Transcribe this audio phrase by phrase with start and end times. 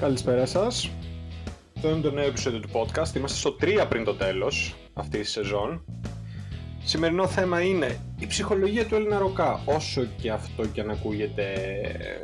[0.00, 0.90] Καλησπέρα σας.
[1.76, 3.16] Αυτό είναι το νέο επεισόδιο του podcast.
[3.16, 5.84] Είμαστε στο 3 πριν το τέλος αυτής της σεζόν.
[6.84, 9.62] Σημερινό θέμα είναι η ψυχολογία του Έλληνα ροκά.
[9.64, 11.44] Όσο και αυτό και αν ακούγεται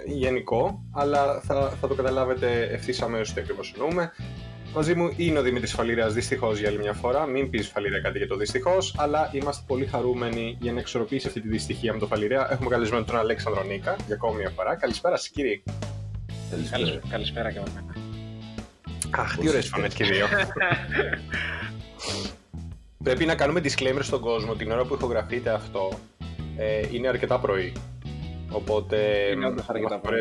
[0.07, 4.13] γενικό, αλλά θα, θα το καταλάβετε ευθύς αμέσως τι ακριβώς εννοούμε.
[4.75, 7.27] Μαζί μου είναι ο Δημήτρης Φαλήρα, δυστυχώς για άλλη μια φορά.
[7.27, 11.41] Μην πεις Φαλήρα κάτι για το δυστυχώς, αλλά είμαστε πολύ χαρούμενοι για να εξορροπήσει αυτή
[11.41, 12.53] τη δυστυχία με το Φαλήρα.
[12.53, 14.77] Έχουμε καλεσμένο τον Αλέξανδρο Νίκα για ακόμη μια φορά.
[14.77, 15.63] Καλησπέρα σας, κύριε.
[16.51, 17.01] Καλησπέρα.
[17.09, 17.95] Καλησπέρα και από μένα.
[19.11, 20.27] Αχ, τι ωραίες φωνές και δύο.
[23.05, 25.99] Πρέπει να κάνουμε disclaimer στον κόσμο την ώρα που ηχογραφείτε αυτό.
[26.57, 27.73] Ε, είναι αρκετά πρωί.
[28.51, 28.97] Οπότε.
[29.33, 30.21] Είναι όντως αρκετά πρωί.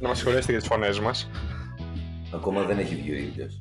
[0.00, 1.30] Να μας συγχωρέσετε για τις φωνές μας.
[2.34, 3.60] Ακόμα δεν έχει βγει ο ήλιος.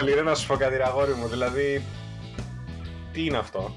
[0.02, 1.28] Λίρε να σου πω κάτι, ρε αγόρι μου.
[1.28, 1.82] Δηλαδή.
[3.12, 3.72] Τι είναι αυτό;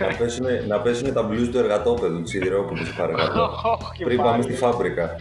[0.00, 3.50] Να, πέσουνε, να πέσουνε τα blues του εργατόπεδου του Σιδηρόπουλου, σε παρακαλώ.
[3.92, 4.42] Όχι Πριν πάμε πάλι.
[4.42, 5.16] στη φάμπρικα.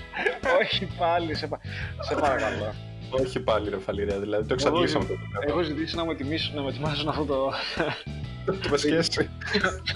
[0.62, 1.60] Όχι πάλι, σε, πα-
[2.00, 2.74] σε παρακαλώ.
[3.10, 5.14] Όχι πάλι, ρε Φαλήρια, δηλαδή το εξαντλήσαμε το
[5.48, 7.52] Έχω ζητήσει να μου ετοιμήσουν, να μου ετοιμάσουν αυτό το,
[8.46, 9.30] Το με σχέση.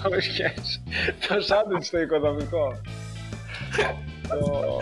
[0.02, 0.82] το σχέση.
[1.28, 2.80] Το σάντουιτς το οικοδομικό.
[4.30, 4.78] Το...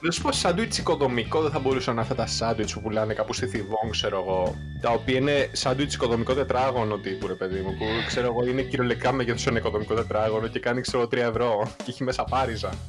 [0.00, 3.46] Να σου πω, σάντουιτς οικοδομικό δεν θα μπορούσαν αυτά τα σάντουιτς που πουλάνε κάπου στη
[3.46, 4.54] Θηβόν, ξέρω εγώ.
[4.80, 7.70] Τα οποία είναι σάντουιτς οικοδομικό τετράγωνο τύπου, ρε παιδί μου.
[7.70, 11.90] Που ξέρω εγώ είναι κυριολεκτικά μέγεθος ένα οικοδομικό τετράγωνο και κάνει ξέρω 3 ευρώ και
[11.90, 12.70] έχει μέσα πάριζα.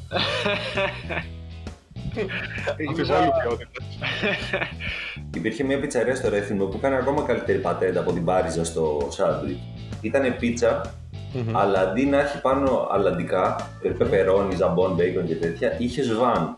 [2.87, 3.85] Αμφιβόλου ποιότητας.
[5.35, 9.59] Υπήρχε μια πιτσαρία στο Ρέθυμνο που έκανε ακόμα καλύτερη πατέντα από την Πάριζα στο σάντουιτς.
[10.01, 10.93] Ήτανε πίτσα,
[11.51, 16.57] αλλά αντί να έχει πάνω αλλαντικά, πεπερώνι, ζαμπόν, μπέικον και τέτοια, είχε σβάν.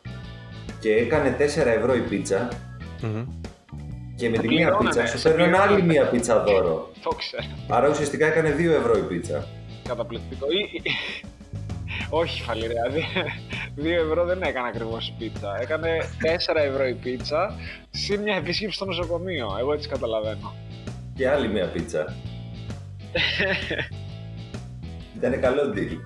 [0.80, 2.48] Και έκανε 4 ευρώ η πίτσα
[4.16, 5.84] και με τη μία πληρώνανε, πίτσα σου σε φέρνουν άλλη πληρώνανε.
[5.92, 6.92] μία πίτσα δώρο.
[7.03, 7.44] το ξέρω.
[7.70, 9.48] Άρα ουσιαστικά έκανε 2 ευρώ η πίτσα.
[9.88, 10.46] Καταπληκτικό.
[10.52, 10.92] Ή- ή-
[12.09, 12.84] Όχι, φαλιρέα.
[13.76, 15.58] 2 ευρώ δεν έκανε ακριβώς η πίτσα.
[15.62, 15.90] Έκανε
[16.22, 17.56] 4 ευρώ η πίτσα
[17.90, 19.56] συν μια επίσκεψη στο νοσοκομείο.
[19.59, 20.53] Εγώ έτσι καταλαβαίνω.
[21.16, 22.06] Και άλλη μία πίτσα.
[25.25, 25.97] Ήτανε καλό deal.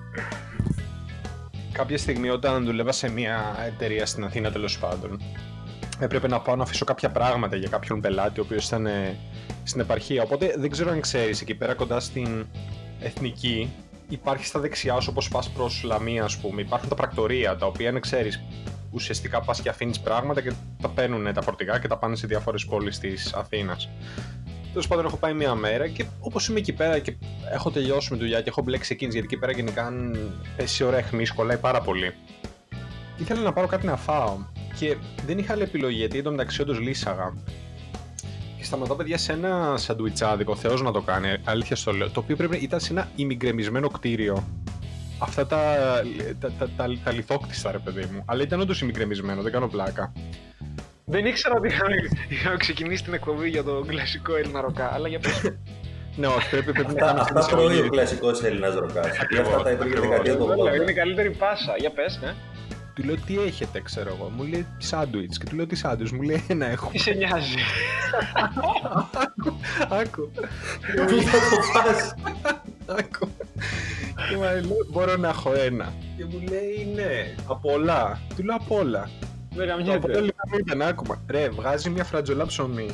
[1.72, 5.22] Κάποια στιγμή όταν δούλευα σε μια εταιρεία στην Αθήνα τέλος πάντων,
[5.98, 9.16] έπρεπε να πάω να αφήσω κάποια πράγματα για κάποιον πελάτη ο οποίος ήταν ε,
[9.64, 10.22] στην επαρχία.
[10.22, 12.46] Οπότε δεν ξέρω αν ξέρεις, εκεί πέρα κοντά στην
[13.00, 13.72] εθνική,
[14.08, 16.60] υπάρχει στα δεξιά σου όπως πας προς Λαμία, ας πούμε.
[16.60, 18.42] Υπάρχουν τα πρακτορία τα οποία είναι, ξέρεις,
[18.90, 22.64] ουσιαστικά πας και αφήνεις πράγματα και τα παίρνουν τα φορτηγά και τα πάνε σε διάφορες
[22.64, 23.88] πόλεις της Αθήνας.
[24.70, 27.16] Τέλος πάντων, έχω πάει μία μέρα και όπως είμαι εκεί πέρα και
[27.52, 30.18] έχω τελειώσει με δουλειά και έχω μπλέξει εκείνης, γιατί εκεί πέρα γενικά αν
[30.56, 32.14] πέσει η ώρα αιχμή, κολλάει πάρα πολύ.
[33.16, 34.38] Και ήθελα να πάρω κάτι να φάω
[34.78, 37.34] και δεν είχα άλλη επιλογή γιατί εντωμεταξύ όντως λύσαγα.
[38.56, 42.36] Και σταματάω παιδιά σε ένα σαντουιτσάδικο, Θεός να το κάνει, αλήθεια στο λέω, το οποίο
[42.36, 44.44] πρέπει να ήταν σε ένα ημιγκρεμισμένο κτίριο.
[45.18, 45.74] Αυτά τα,
[46.40, 48.22] τα, τα, τα, τα λιθόκτιστα, ρε παιδί μου.
[48.24, 50.12] Αλλά ήταν όντως ημιγκρεμισμένο, δεν κάνω πλάκα.
[51.10, 51.94] Δεν ήξερα ότι είχαμε,
[52.28, 55.52] είχαμε ξεκινήσει την εκπομπή για το κλασικό Έλληνα ροκά, αλλά για πες.
[56.16, 57.90] Ναι, όχι, πρέπει, πρέπει να Αυτά, κάνουμε αυτά αυτή τη τρώει ο εισαγωγή.
[57.90, 59.10] κλασικό Έλληνας ροκάς.
[59.10, 60.08] Και Ακριβώς, αυτά τα έτρωγε ακριβώς.
[60.08, 60.74] δεκαετία του Το λέω, 80.
[60.82, 61.74] είναι η καλύτερη πάσα.
[61.78, 62.34] Για πες, ναι.
[62.94, 64.28] Του λέω τι έχετε, ξέρω εγώ.
[64.36, 66.12] Μου λέει σάντουιτς και του λέω τι σάντουιτς.
[66.12, 66.88] Μου λέει ένα έχω.
[66.92, 67.54] Τι σε νοιάζει.
[69.88, 70.30] Άκου.
[71.06, 72.14] Πού θα το πας.
[72.98, 73.28] Άκου.
[74.28, 75.92] Και μου λέει μπορώ να έχω ένα.
[76.16, 78.20] Και μου λέει ναι, από όλα.
[78.36, 79.10] Του λέω από όλα.
[79.54, 80.10] Δεν Το από γαμιέται.
[80.10, 81.22] όλα λοιπόν ήταν άκουμα.
[81.28, 82.88] Ρε, βγάζει μια φρατζολά ψωμί.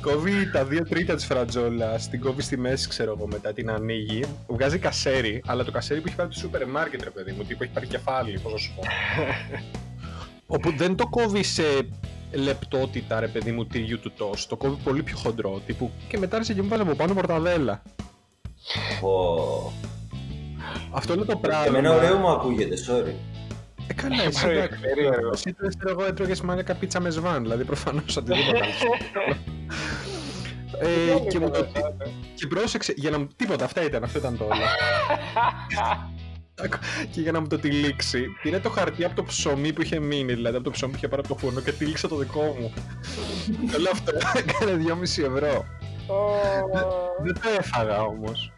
[0.00, 4.24] Κόβει τα δύο τρίτα της φρατζόλα, την κόβει στη μέση, ξέρω εγώ, μετά την ανοίγει.
[4.46, 7.44] Βγάζει κασέρι, αλλά το κασέρι που έχει πάρει από το σούπερ μάρκετ, ρε παιδί μου,
[7.44, 8.82] τύπου έχει πάρει κεφάλι, πώς να σου πω.
[10.56, 11.62] Όπου δεν το κόβει σε
[12.32, 14.48] λεπτότητα, ρε παιδί μου, τυριού του τόστ.
[14.48, 15.90] Το κόβει πολύ πιο χοντρό, τύπου.
[16.08, 17.82] Και μετά άρχισε και μου βάζεις από πάνω πορταδέλα.
[19.00, 19.72] Πω.
[20.90, 21.66] Αυτό είναι το πράγμα.
[21.66, 23.33] Εμένα ωραίο μου ακούγεται, sorry.
[23.86, 24.80] Έκανα εσύ, Ωραίο, εντάξει.
[24.80, 25.30] περίεργο.
[25.32, 29.36] Εσύ ήταν, ξέρω εγώ, έτρωγες μάλλον πίτσα με σβάν, δηλαδή προφανώς οτιδήποτε άλλο.
[30.80, 31.66] ε, και, μου το,
[32.34, 33.28] και πρόσεξε, για να μου.
[33.36, 34.54] Τίποτα, αυτά ήταν, αυτό ήταν το όλο.
[36.62, 36.78] Άκου,
[37.12, 40.34] και για να μου το τυλίξει, πήρε το χαρτί από το ψωμί που είχε μείνει,
[40.34, 42.72] δηλαδή από το ψωμί που είχε πάρει από το φούρνο και τύλιξε το δικό μου.
[43.76, 45.64] Όλο αυτό έκανε 2,5 ευρώ.
[47.22, 48.52] Δεν το έφαγα όμως.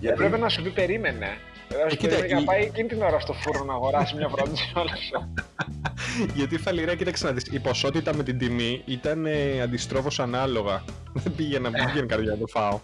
[0.00, 1.26] Γιατί Έπρεπε να σου πει περίμενε.
[1.74, 3.72] Έπρεπε να σου πει κοίτα, περίμενε η- να πάει εκείνη την ώρα στο φούρνο να
[3.72, 5.32] αγοράσει μια φροντίζολα σου.
[6.36, 10.84] Γιατί φαληρά, κοίταξε να δεις, η ποσότητα με την τιμή ήταν ε, αντιστρόφως ανάλογα.
[11.22, 12.78] Δεν πήγαινα, δεν πήγαινε καρδιά να το φάω.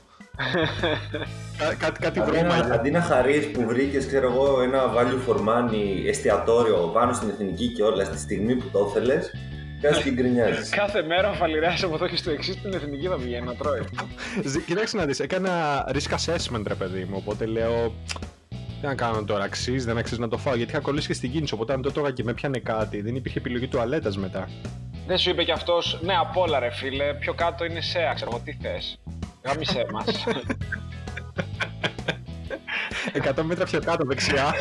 [1.59, 4.83] Κά- κάτι κάτι αντί βρώμα να, για- αντί να χαρείς που βρήκες, ξέρω εγώ, ένα
[4.97, 9.31] value for money εστιατόριο πάνω στην εθνική και όλα στη στιγμή που το ήθελες,
[9.81, 10.69] κάτσε και γκρινιάζεις.
[10.69, 13.81] Κάθε μέρα ο Φαλιράς από εδώ και στο εξής στην εθνική θα πηγαίνει να τρώει.
[14.45, 17.95] Ζη- Κοίταξε να δεις, έκανα risk assessment ρε παιδί μου, οπότε λέω
[18.81, 20.57] Τι να κάνω τώρα, αξίζει, δεν αξίζει να το φάω.
[20.57, 21.55] Γιατί είχα κολλήσει και στην κίνηση.
[21.55, 24.49] Οπότε αν το τρώγα και με πιάνε κάτι, δεν υπήρχε επιλογή τουαλέτας μετά.
[25.07, 27.15] Δεν σου είπε κι αυτός, ναι, απ' όλα ρε φίλε.
[27.15, 28.99] Πιο κάτω είναι σε, ξέρω εγώ τι θες.
[29.45, 30.25] Γάμισε μας.
[33.37, 34.55] 100 μέτρα πιο κάτω δεξιά.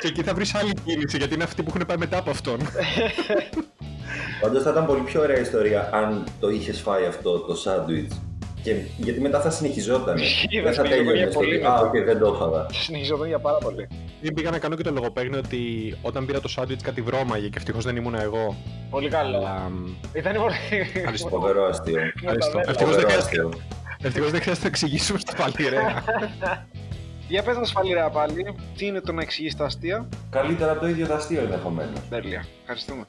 [0.00, 2.58] και εκεί θα βρεις άλλη κίνηση γιατί είναι αυτοί που έχουν πάει μετά από αυτόν.
[4.40, 8.20] Πάντως θα ήταν πολύ πιο ωραία ιστορία αν το είχες φάει αυτό το σάντουιτς.
[8.66, 10.16] Και, γιατί μετά θα συνεχιζόταν.
[10.62, 11.56] δεν θα τέλειωνε στο ότι.
[11.56, 12.66] Α, okay, δεν το έφαγα.
[12.72, 13.88] Συνεχιζόταν για πάρα πολύ.
[14.20, 17.58] Δεν πήγα να κάνω και το λογοπαίγνιο ότι όταν πήρα το σάντουιτς κάτι βρώμαγε και
[17.58, 18.56] ευτυχώς δεν ήμουν εγώ.
[18.90, 19.36] Πολύ καλό.
[19.36, 19.70] Αλλά...
[20.12, 20.54] Ήταν πολύ.
[20.94, 21.28] Ευχαριστώ.
[21.28, 22.00] Φοβερό αστείο.
[22.66, 23.48] Ευτυχώς δεν χρειάζεται.
[24.02, 26.04] Ευτυχώς δεν χρειάζεται να εξηγήσουμε στο παλιρέα.
[27.28, 31.06] Για πες μας Φαλιρέα πάλι, τι είναι το να εξηγήσει τα αστεία; Καλύτερα το ίδιο
[31.06, 32.00] το αστείο ενδεχομένως.
[32.08, 32.44] Τέλεια.
[32.60, 33.06] Ευχαριστούμε.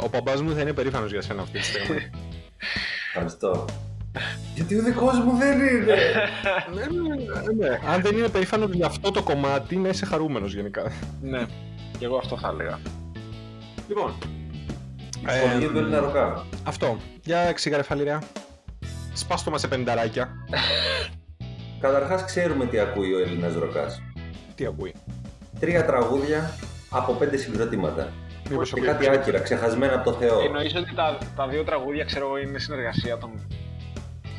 [0.00, 2.10] Ο παπάς μου θα είναι περήφανος για σένα αυτή τη στιγμή.
[3.14, 3.64] Ευχαριστώ.
[4.54, 5.94] Γιατί ο δικός μου δεν είναι.
[6.74, 7.78] ναι, ναι, ναι.
[7.88, 10.92] Αν δεν είναι περήφανος για αυτό το κομμάτι, να είσαι χαρούμενος γενικά.
[11.22, 11.46] ναι,
[11.98, 12.78] και εγώ αυτό θα έλεγα.
[13.88, 14.14] Λοιπόν.
[15.26, 16.46] Ε, του Έλληνα ροκά.
[16.64, 16.96] Αυτό.
[17.24, 18.22] Για εξήγαρε φαλιρέα.
[19.12, 20.28] Σπάστο μα σε πενταράκια.
[21.80, 24.02] Καταρχάς, ξέρουμε τι ακούει ο Έλληνας ροκάς.
[24.54, 24.94] Τι ακούει;
[25.60, 26.50] Τρία τραγούδια
[26.90, 28.12] από πέντε συγκροτήματα.
[28.50, 30.40] Μήπως και κάτι άκυρα, ξεχασμένα από το Θεό.
[30.40, 33.30] Εννοείς ότι τα, τα δύο τραγούδια, ξέρω εγώ, είναι συνεργασία των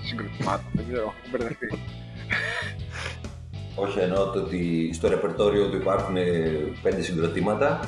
[0.09, 0.65] συγκροτημάτων.
[0.73, 1.67] δεν ξέρω, έχω μπερδευτεί.
[3.75, 6.15] Όχι, εννοώ το ότι στο ρεπερτόριο του υπάρχουν
[6.81, 7.79] πέντε συγκροτήματα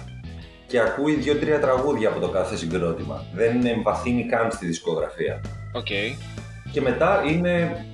[0.67, 3.25] και ακούει δύο-τρία τραγούδια από το κάθε συγκρότημα.
[3.33, 5.41] Δεν εμβαθύνει καν στη δισκογραφία.
[5.73, 6.15] Okay.
[6.71, 7.85] Και μετά είναι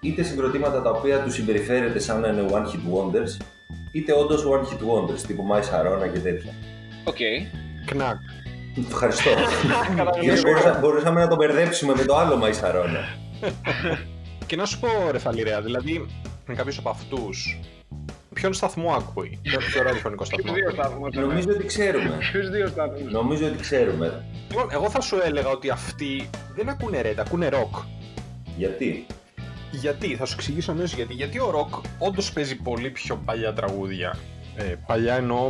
[0.00, 3.44] είτε συγκροτήματα τα οποία του συμπεριφέρεται σαν να είναι one hit wonders,
[3.92, 6.52] είτε όντως one hit wonders, τύπου My Sharona και τέτοια.
[7.04, 7.14] OK.
[7.14, 7.46] Okay.
[7.86, 8.16] Knack.
[8.88, 9.30] Ευχαριστώ.
[10.80, 13.23] μπορούσαμε να το μπερδέψουμε με το άλλο My Sharona.
[14.46, 16.06] και να σου πω ρε Φαλιρέα, δηλαδή
[16.46, 17.58] με κάποιο από αυτούς.
[18.34, 21.08] Ποιον σταθμό ακούει, ποιο ραδιοφωνικό σταθμό.
[21.12, 22.18] Νομίζω ότι ξέρουμε.
[22.32, 23.10] Ποιου δύο σταθμού.
[23.10, 24.24] Νομίζω ότι ξέρουμε.
[24.48, 27.76] Λοιπόν, εγώ θα σου έλεγα ότι αυτοί δεν ακούνε ρέντα, ακούνε ροκ.
[28.56, 29.06] Γιατί;
[29.70, 31.14] Γιατί, θα σου εξηγήσω αμέσως γιατί.
[31.14, 34.18] Γιατί ο ροκ όντως παίζει πολύ πιο παλιά τραγούδια.
[34.56, 35.48] Ε, παλιά εννοώ,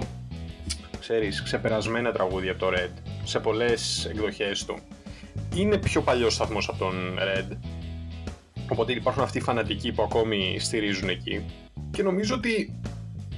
[1.00, 2.92] ξέρεις, ξεπερασμένα τραγούδια από το Red,
[3.24, 4.78] σε πολλές εκδοχές του.
[5.54, 7.56] Είναι πιο παλιός σταθμός από τον Red.
[8.68, 11.44] Οπότε υπάρχουν αυτοί οι φανατικοί που ακόμη στηρίζουν εκεί.
[11.90, 12.80] Και νομίζω ότι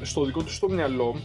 [0.03, 1.21] στο δικό του το μυαλό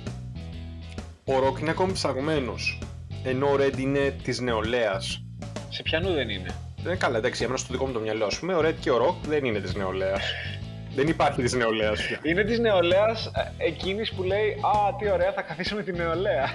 [1.26, 2.80] ο ροκ είναι ακόμη ψαγμένος.
[3.24, 5.24] Ενώ ο Red είναι της νεολαίας.
[5.70, 8.40] Σε ποιανού δεν είναι; Δεν είναι καλά, εντάξει, εμένα στο δικό μου το μυαλό, ας
[8.40, 10.22] πούμε, ο Red και ο Rock δεν είναι της νεολαίας.
[10.96, 12.20] δεν υπάρχει της νεολαίας πια.
[12.24, 16.50] Είναι της νεολαίας ε, εκείνης που λέει Α, τι ωραία, θα καθίσουμε τη νεολαία.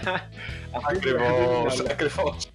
[0.91, 2.49] Ακριβώς, ακριβώς.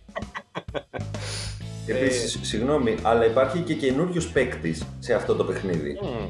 [1.85, 2.45] Επίσης, ε...
[2.45, 5.97] συγγνώμη, αλλά υπάρχει και καινούριος παίκτης σε αυτό το παιχνίδι.
[6.03, 6.29] Mm.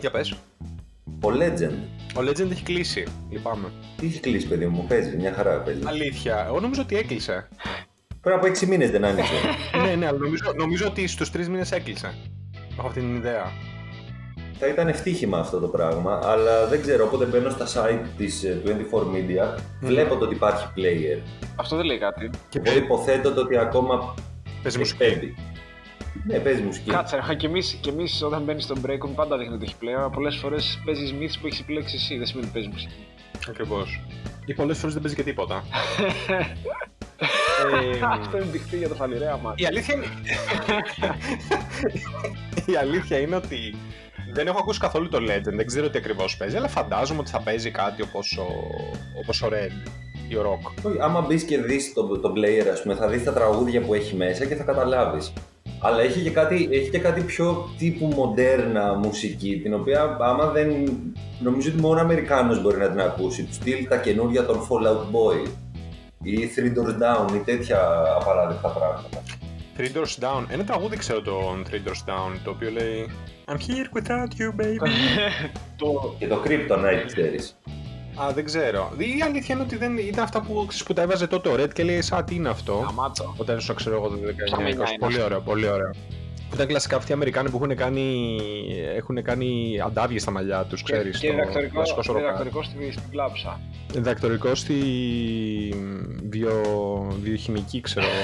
[0.00, 0.32] Για πες.
[1.20, 1.78] Ο Legend.
[2.16, 3.72] Ο Legend έχει κλείσει, λυπάμαι.
[3.96, 5.80] Τι έχει κλείσει, παιδί μου, παίζει, μια χαρά παίζει.
[5.84, 7.48] Αλήθεια, εγώ νομίζω ότι έκλεισε.
[8.20, 9.32] Πριν από 6 μήνες δεν άνοιξε.
[9.86, 12.14] ναι, ναι, αλλά νομίζω, νομίζω ότι στους 3 μήνες έκλεισε.
[12.78, 13.52] Έχω αυτή την ιδέα.
[14.58, 17.04] Θα ήταν ευτύχημα αυτό το πράγμα, αλλά δεν ξέρω.
[17.04, 18.74] Όποτε μπαίνω στα site της 24 ε,
[19.12, 21.22] Media, βλέπω το ότι υπάρχει player.
[21.56, 22.30] Αυτό δεν λέει κάτι.
[22.48, 24.14] Και εγώ υποθέτω το ότι ακόμα
[24.66, 25.34] παίζει μουσική.
[26.26, 26.90] Ναι, παίζει μουσική.
[26.90, 30.12] Κάτσε, και εμείς εμείς, όταν μπαίνει στον break, πάντα δείχνει ότι έχει player.
[30.12, 32.16] Πολλές φορές παίζεις myths που έχεις επιλέξει εσύ.
[32.16, 33.06] Δεν σημαίνει ότι παίζεις μουσική.
[33.48, 34.00] Ακριβώς.
[34.44, 35.62] Ή πολλές φορές δεν παίζει και τίποτα.
[37.92, 39.54] Ε, Αυτό είναι μπιχτή για το φαλιρέα μα.
[39.56, 40.06] Η αλήθεια είναι...
[42.66, 43.74] Η αλήθεια είναι ότι
[44.32, 47.40] δεν έχω ακούσει καθόλου το Legend, δεν ξέρω τι ακριβώς παίζει, αλλά φαντάζομαι ότι θα
[47.40, 48.46] παίζει κάτι όπως ο,
[49.18, 49.88] όπως ο Red
[50.28, 50.92] ή ο Rock.
[51.00, 54.16] άμα μπεις και δεις τον το player, ας πούμε, θα δεις τα τραγούδια που έχει
[54.16, 55.32] μέσα και θα καταλάβεις.
[55.80, 60.68] Αλλά έχει και, κάτι, έχει και κάτι πιο τύπου μοντέρνα μουσική, την οποία άμα δεν...
[61.40, 63.44] Νομίζω ότι μόνο ο Αμερικάνος μπορεί να την ακούσει.
[63.44, 65.48] Του στυλ τα καινούργια των Fallout Boy
[66.22, 67.78] ή Three Doors Down ή τέτοια
[68.20, 69.22] απαράδεκτα πράγματα.
[69.78, 70.44] Three Doors Down.
[70.48, 73.10] Ένα τραγούδι ξέρω το Three Doors Down, το οποίο λέει
[73.48, 74.88] I'm here without you, baby.
[75.76, 75.86] το...
[76.18, 77.58] Και το Kryptonite, ξέρεις.
[78.20, 78.92] Α, δεν ξέρω.
[78.96, 81.82] Η αλήθεια είναι ότι δεν ήταν αυτά που, που τα έβαζε τότε ο Red και
[81.82, 82.84] λέει Σαν τι είναι αυτό.
[82.88, 83.34] Αμάτσο.
[83.36, 85.90] Όταν ήσουν, ξέρω εγώ, το 19 Πολύ ωραίο, πολύ ωραίο.
[86.48, 88.38] Που ήταν κλασικά αυτοί οι Αμερικάνοι που έχουν κάνει,
[88.96, 91.18] έχουν κάνει αντάβιες στα μαλλιά τους, ξέρεις.
[91.18, 91.82] Και, και διδακτορικό,
[92.14, 93.60] διδακτορικό στη, στην κλάψα.
[93.92, 94.74] Διδακτορικό στη
[96.30, 96.62] βιο,
[97.22, 98.06] βιοχημική, ξέρω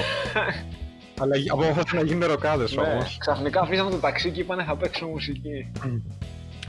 [1.21, 3.17] Αλλά από αυτό να γίνουν ροκάδες ναι, όμως.
[3.19, 5.71] Ξαφνικά αφήσαμε το ταξί και είπανε θα παίξω μουσική.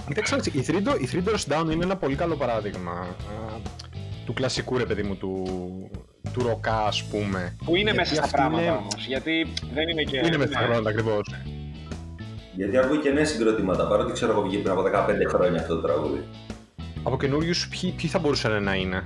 [0.07, 3.17] Κοίταξε, η Three, η Three Doors Down είναι ένα πολύ καλό παράδειγμα
[4.25, 5.45] του κλασικού ρε παιδί μου, του,
[6.33, 7.57] του ροκά ας πούμε.
[7.65, 8.71] Που είναι γιατί μέσα στα πράγματα είναι...
[8.71, 10.17] όμως, γιατί δεν είναι και...
[10.17, 11.35] Είναι μέσα στα πράγματα ακριβώς.
[12.57, 15.81] Γιατί ακούει και νέα συγκροτήματα, παρότι ξέρω εγώ βγήκε πριν από 15 χρόνια αυτό το
[15.81, 16.25] τραγούδι.
[17.03, 19.05] Από καινούριους, ποιοι, ποιοι θα μπορούσαν να είναι;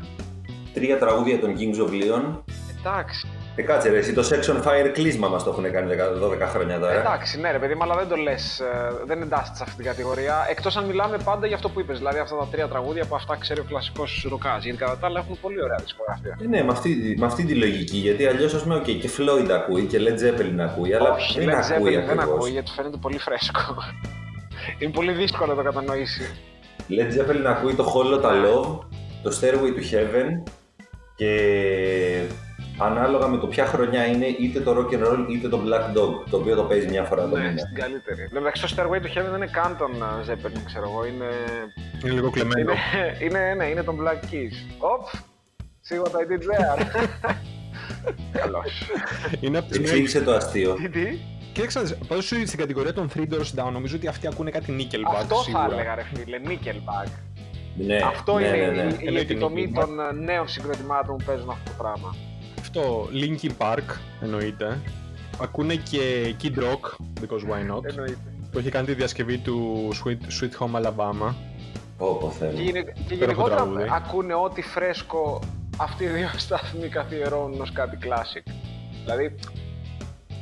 [0.74, 2.42] Τρία τραγούδια των Kings of Leon.
[2.78, 3.28] Εντάξει.
[3.58, 6.92] Ε, κάτσε ρε, εσύ το Section Fire κλείσμα μας το έχουν κάνει 12 χρόνια τώρα.
[6.92, 8.62] Εντάξει, ναι, ρε παιδί, αλλά δεν το λες.
[9.06, 10.46] δεν εντάσσεται σε αυτή την κατηγορία.
[10.50, 13.36] Εκτός αν μιλάμε πάντα για αυτό που είπες, δηλαδή αυτά τα τρία τραγούδια που αυτά
[13.36, 14.58] ξέρει ο κλασικός ροκά.
[14.60, 16.38] Γιατί κατά τα άλλα έχουν πολύ ωραία δισκογραφία.
[16.42, 17.96] Ε, ναι, με αυτή, με αυτή τη λογική.
[17.96, 21.48] Γιατί αλλιώς, ας πούμε, okay, και Floyd ακούει και Led Zeppelin ακούει, αλλά Όχι, δεν
[21.48, 22.36] Led ακούει Zeppelin δεν ακριβώς.
[22.36, 23.60] ακούει γιατί φαίνεται πολύ φρέσκο.
[24.78, 26.22] Είναι πολύ δύσκολο να το κατανοήσει.
[26.88, 28.78] Led Zeppelin ακούει το Hollow τα Love,
[29.22, 30.52] το Stairway to Heaven
[31.14, 31.30] και
[32.78, 36.24] ανάλογα με το ποια χρονιά είναι είτε το Rock and Roll είτε το Black Dog,
[36.30, 37.58] το οποίο το παίζει μια φορά το ναι, μήνα.
[37.58, 38.22] στην καλύτερη.
[38.22, 41.04] Εν τω μεταξύ το Stairway to Heaven δεν είναι καν τον uh, Zeppelin, ξέρω εγώ.
[41.06, 41.24] Είναι,
[42.04, 42.72] Είναι λίγο κλεμμένο.
[42.72, 44.74] είναι, είναι, ναι, είναι τον Black Keys.
[44.78, 45.06] Οπ!
[45.88, 46.86] See what I did there.
[48.40, 48.82] Καλώς.
[49.40, 50.74] είναι από τις Εξήγησε το αστείο.
[50.74, 51.18] Τι, τι;
[51.52, 55.34] Κοίταξε, πάντω στην κατηγορία των Three Doors Down νομίζω ότι αυτοί ακούνε κάτι Nickelback Αυτό
[55.36, 55.68] θα σίγουρα.
[55.72, 57.08] έλεγα ρε φίλε, Nickelback.
[57.76, 58.82] Ναι, Αυτό ναι, είναι ναι, η- ναι.
[58.82, 59.80] η, η Εννοείται επιτομή Nickelback.
[59.80, 62.14] των ε, νέων συγκροτημάτων που παίζουν αυτό το πράγμα.
[62.68, 64.80] Αυτό, Linkin Park εννοείται.
[65.40, 68.16] Ακούνε και Kid Rock, because why not, Εννοείται.
[68.52, 71.34] που έχει κάνει τη διασκευή του Sweet, Sweet Home Alabama.
[71.98, 72.52] Πω, πω, θέλω.
[72.56, 73.86] Και, γενε- και Υπέροχο γενικότερα τραγούδι.
[73.92, 75.40] ακούνε ό,τι φρέσκο
[75.76, 78.50] αυτοί οι δύο σταθμοί καθιερώνουν ως κάτι classic.
[79.04, 79.34] Δηλαδή,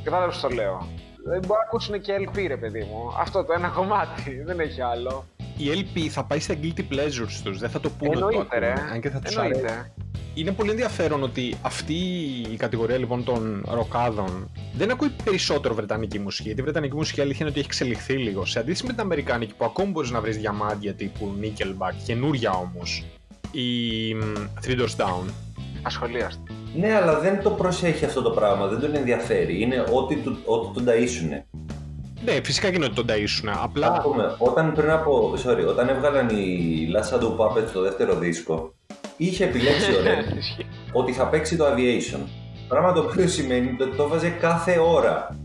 [0.03, 0.87] κατάλαβες τι το λέω.
[1.29, 3.13] Δεν μπορεί να ακούσουν και LP ρε παιδί μου.
[3.19, 5.25] Αυτό το ένα κομμάτι, δεν έχει άλλο.
[5.57, 8.59] Η LP θα πάει στα guilty pleasures τους, δεν θα το πούνε ότι το Εννοείται
[8.59, 8.71] ρε.
[8.71, 9.59] ακούνε, αν και θα τους αρέσει.
[9.59, 9.91] Εννοείται.
[10.33, 11.93] Είναι πολύ ενδιαφέρον ότι αυτή
[12.51, 16.45] η κατηγορία λοιπόν των ροκάδων δεν ακούει περισσότερο βρετανική μουσική.
[16.47, 18.45] Γιατί η βρετανική μουσική αλήθεια είναι ότι έχει εξελιχθεί λίγο.
[18.45, 23.05] Σε αντίθεση με την αμερικάνικη που ακόμη μπορείς να βρεις διαμάντια τύπου Nickelback, καινούρια όμως.
[23.51, 24.33] Η μ,
[24.65, 25.25] Three Doors Down.
[25.81, 26.41] Ασχολίαστο.
[26.79, 29.61] Ναι, αλλά δεν το προσέχει αυτό το πράγμα, δεν τον ενδιαφέρει.
[29.61, 31.43] Είναι ό,τι, του, ό,τι τον ταΐσουνε.
[32.25, 33.49] Ναι, φυσικά και είναι ότι τον ταΐσουνε.
[33.49, 35.33] Ας Απλά πούμε, όταν πριν από.
[35.45, 38.73] Sorry, όταν έβγαλαν οι Last Shadow Puppets το δεύτερο δίσκο,
[39.17, 40.65] είχε επιλέξει ο Red Ισχύει.
[40.91, 42.19] ότι θα παίξει το Aviation.
[42.67, 45.35] Πράγμα το οποίο σημαίνει ότι το βάζε κάθε ώρα.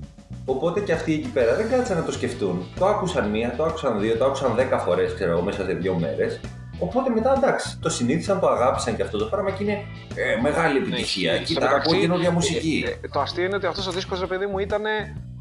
[0.45, 2.67] Οπότε και αυτοί εκεί πέρα δεν κάτσαν να το σκεφτούν.
[2.79, 5.95] Το άκουσαν μία, το άκουσαν δύο, το άκουσαν δέκα φορές, ξέρω εγώ, μέσα σε δύο
[5.95, 6.41] μέρες.
[6.83, 9.85] Οπότε μετά εντάξει, το συνήθισαν, το αγάπησαν και αυτό το πράγμα και είναι
[10.15, 11.31] ε, μεγάλη επιτυχία.
[11.33, 12.85] Ναι, στο Κοίτα, μεταξύ, ακούω καινούργια μουσική.
[12.87, 14.83] ε, ε, το αστείο είναι ότι αυτός ο δίσκος, ρε παιδί μου, ήταν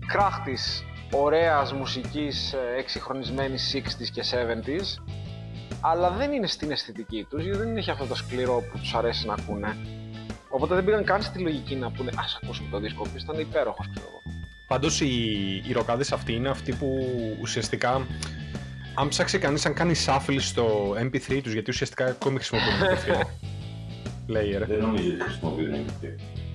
[0.07, 5.03] κράχτης ωραίας μουσικής εξυγχρονισμένης 60s και 70s.
[5.81, 9.25] Αλλά δεν είναι στην αισθητική τους, γιατί δεν έχει αυτό το σκληρό που τους αρέσει
[9.27, 9.77] να ακούνε.
[10.50, 13.89] Οπότε δεν πήγαν καν στη λογική να πούνε Α ακούσουμε το δίσκο, που ήταν υπέροχος,
[13.93, 14.21] ξέρω εγώ.
[14.67, 15.13] πάντως οι,
[15.67, 16.88] οι ροκάδες αυτοί είναι αυτοί που
[17.41, 18.05] ουσιαστικά.
[18.95, 23.19] Αν ψάξει κανείς αν κάνει shuffle στο MP3 τους, γιατί ουσιαστικά ακόμη χρησιμοποιούν MP3
[24.29, 24.65] player.
[24.67, 26.05] Δεν νομίζω ότι χρησιμοποιούν MP3.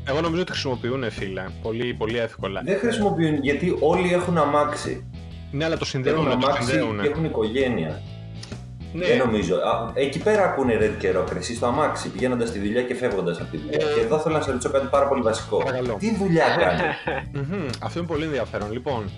[0.08, 1.44] Εγώ νομίζω ότι χρησιμοποιούν, φίλε.
[1.62, 2.62] Πολύ, πολύ εύκολα.
[2.64, 5.06] Δεν χρησιμοποιούν γιατί όλοι έχουν αμάξι.
[5.52, 7.00] Ναι, αλλά το Έχουν συνδέουν, το αμάξι συνδέουν.
[7.02, 8.02] και έχουν οικογένεια.
[8.92, 9.54] Ναι, Δεν νομίζω.
[9.56, 13.40] Α, εκεί πέρα ακούνε Red και Rock, εσύ στο αμάξι, πηγαίνοντας στη δουλειά και φεύγοντας
[13.40, 13.78] από τη δουλειά.
[13.90, 15.56] Ε, και εδώ θέλω να σε ρωτήσω κάτι πάρα πολύ βασικό.
[15.56, 15.96] Παρακαλώ.
[15.98, 16.82] Τι δουλειά κάνει;
[17.32, 18.72] Μμμ, Αυτό είναι πολύ ενδιαφέρον.
[18.72, 19.10] Λοιπόν,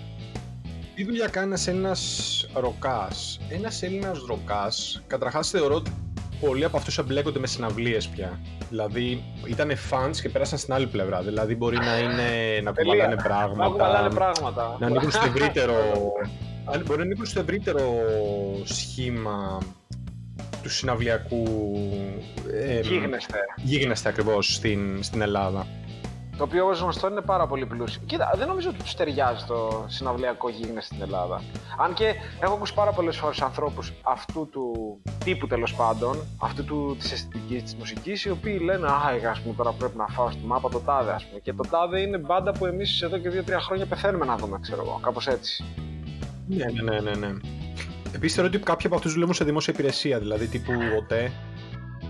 [0.99, 3.39] τι δουλειά κάνει ένας ροκάς.
[3.49, 5.91] Ένας Έλληνας ροκάς, καταρχάς θεωρώ ότι
[6.41, 8.39] πολλοί από αυτούς εμπλέκονται με συναυλίες πια.
[8.69, 11.21] Δηλαδή, ήταν fans και πέρασαν στην άλλη πλευρά.
[11.21, 12.91] Δηλαδή, μπορεί να είναι να Τελεία.
[12.93, 13.69] κουβαλάνε Να πράγματα.
[13.69, 14.77] κουβαλάνε πράγματα.
[14.79, 15.73] να ανήκουν στο ευρύτερο.
[16.65, 17.81] αν- Μπορεί να ανήκουν στο ευρύτερο
[18.63, 19.57] σχήμα
[20.63, 21.43] του συναυλιακού.
[22.53, 23.37] Ε, Γίγνεσθε.
[23.63, 25.67] γίγνεσθε ακριβώς στην, στην Ελλάδα.
[26.39, 28.01] Το οποίο όπως γνωστό είναι πάρα πολύ πλούσιο.
[28.05, 31.41] Κοίτα, δεν νομίζω ότι τους ταιριάζει το συναυλιακό γίγνεσθε στην Ελλάδα.
[31.77, 36.95] Αν και έχω ακούσει πάρα πολλές φορές ανθρώπους αυτού του τύπου τέλος πάντων, αυτού του
[36.99, 40.45] της αισθητικής της μουσικής, οι οποίοι λένε Α, ας πούμε τώρα πρέπει να φάω στη
[40.45, 41.39] μάπα το τάδε, ας πούμε.
[41.39, 44.81] Και το τάδε είναι μπάντα που εμείς εδώ και 2-3 χρόνια πεθαίνουμε να δούμε, ξέρω
[44.85, 44.99] εγώ.
[45.03, 45.65] Κάπως έτσι.
[46.47, 47.27] Ναι, ναι, ναι, ναι.
[47.27, 47.37] ναι.
[48.15, 51.31] Επίσης θεωρώ ότι κάποιοι από αυτούς δουλεύουν σε δημόσια υπηρεσία, δηλαδή τύπου ΟΤΕ,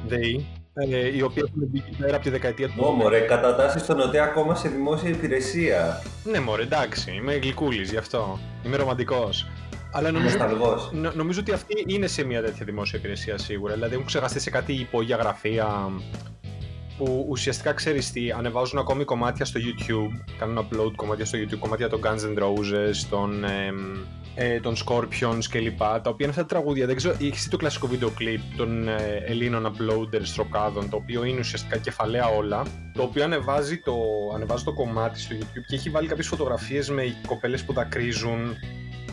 [0.07, 0.58] ΔΕΗ,
[0.91, 2.83] ε, οι οποίοι έχουν μπει εκεί πέρα από τη δεκαετία του.
[2.85, 6.01] Ω, μωρέ, κατατάσσεις στον ΟΤΕ ακόμα σε δημόσια υπηρεσία.
[6.23, 8.39] Ναι, μωρέ, εντάξει, είμαι γλυκούλης γι' αυτό.
[8.65, 9.47] Είμαι ρομαντικός.
[9.91, 10.89] Αλλά νομίζω, Νοσταλγός.
[10.93, 13.73] νο- νομίζω ότι αυτοί είναι σε μια τέτοια δημόσια υπηρεσία σίγουρα.
[13.73, 15.91] Δηλαδή έχουν ξεχαστεί σε κάτι υπόγεια γραφεία
[16.99, 20.33] που ουσιαστικά ξέρεις τι, ανεβάζουν ακόμη κομμάτια στο YouTube.
[20.37, 23.75] Κάνουν upload κομμάτια στο YouTube, κομμάτια των Guns N' Roses, των, εμ,
[24.35, 25.77] ε, των Scorpions κλπ.
[25.77, 26.85] Τα οποία είναι αυτά τα τραγούδια.
[26.85, 31.23] Δεν ξέρω, έχεις δει το κλασικό βίντεο κλιπ των ε, Ελλήνων uploaders τροκάδων, το οποίο
[31.23, 32.65] είναι ουσιαστικά κεφαλαία όλα.
[32.93, 33.93] Το οποίο ανεβάζει το,
[34.35, 38.55] ανεβάζει το κομμάτι στο YouTube και έχει βάλει κάποιες φωτογραφίες με κοπέλες που δακρύζουν,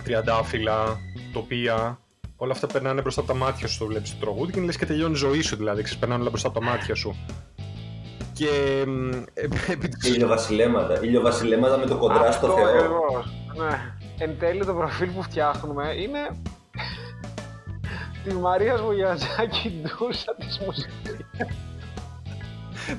[0.05, 1.01] τριαντάφυλλα,
[1.33, 2.01] τοπία.
[2.37, 4.87] Όλα αυτά περνάνε μπροστά από τα μάτια σου, το βλέπεις το τραγούδι και λες και
[4.87, 5.83] τελειώνει η ζωή σου δηλαδή.
[5.83, 7.17] Ξέρεις, περνάνε όλα μπροστά από τα μάτια σου.
[8.37, 11.01] Και μ, ε, επί της- Ηλιοβασιλέματα.
[11.03, 12.67] Ηλιοβασιλέματα με το κοντρά στο Αυτό Θεό.
[12.69, 13.33] ακριβώς.
[13.57, 13.93] Ναι.
[14.19, 16.19] εν τέλει το προφίλ που φτιάχνουμε είναι
[18.25, 21.27] τη Μαρία Βουγιαζάκη ντούσα της μουσικής.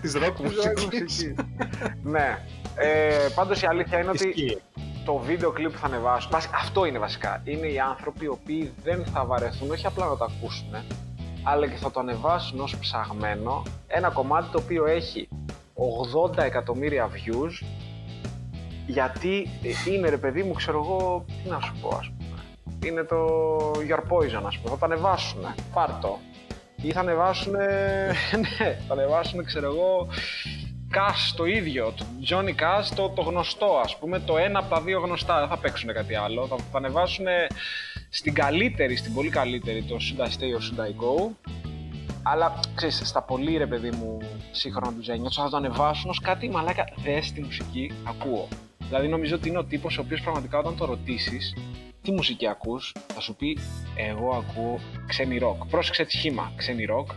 [0.01, 1.33] της ροκ μουσικής.
[2.03, 2.39] ναι.
[2.75, 4.61] Ε, πάντως η αλήθεια είναι ότι
[5.05, 9.05] το βίντεο κλιπ που θα ανεβάσουν, αυτό είναι βασικά, είναι οι άνθρωποι οι οποίοι δεν
[9.13, 10.67] θα βαρεθούν όχι απλά να το ακούσουν,
[11.49, 15.27] αλλά και θα το ανεβάσουν ως ψαγμένο ένα κομμάτι το οποίο έχει
[16.35, 17.65] 80 εκατομμύρια views.
[18.87, 19.49] Γιατί
[19.87, 22.41] είναι ρε παιδί μου, ξέρω εγώ, τι να σου πω ας πούμε.
[22.85, 23.17] Είναι το
[23.89, 25.41] Your Poison ας πούμε, θα το ανεβάσουν,
[25.73, 26.19] πάρτο.
[26.81, 27.53] Ή θα ανεβάσουν,
[28.43, 30.07] ναι, θα ανεβάσουν ξέρω εγώ,
[30.93, 34.81] Cash το ίδιο, το Johnny Cash το, το γνωστό ας πούμε, το ένα από τα
[34.81, 37.25] δύο γνωστά, δεν θα παίξουν κάτι άλλο, θα, θα ανεβάσουν
[38.09, 41.31] στην καλύτερη, στην πολύ καλύτερη το Should I Stay or Should I Go
[42.29, 44.17] αλλά ξέρεις, στα πολύ ρε παιδί μου
[44.51, 48.47] σύγχρονα του Ζένιο, θα το ανεβάσουν ως κάτι μαλάκα δες τη μουσική, ακούω.
[48.77, 51.53] Δηλαδή νομίζω ότι είναι ο τύπος ο οποίος πραγματικά όταν το ρωτήσεις
[52.01, 53.57] τι μουσική ακούς, θα σου πει
[53.95, 55.65] εγώ ακούω ξένη ροκ.
[55.65, 57.09] Πρόσεξε τη σχήμα, ξένη ροκ.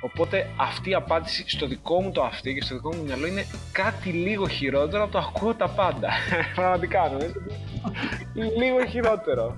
[0.00, 3.46] Οπότε αυτή η απάντηση στο δικό μου το αυτή και στο δικό μου μυαλό είναι
[3.72, 6.08] κάτι λίγο χειρότερο από το ακούω τα πάντα.
[6.54, 7.32] Πραγματικά νομίζω.
[8.34, 9.56] λίγο χειρότερο.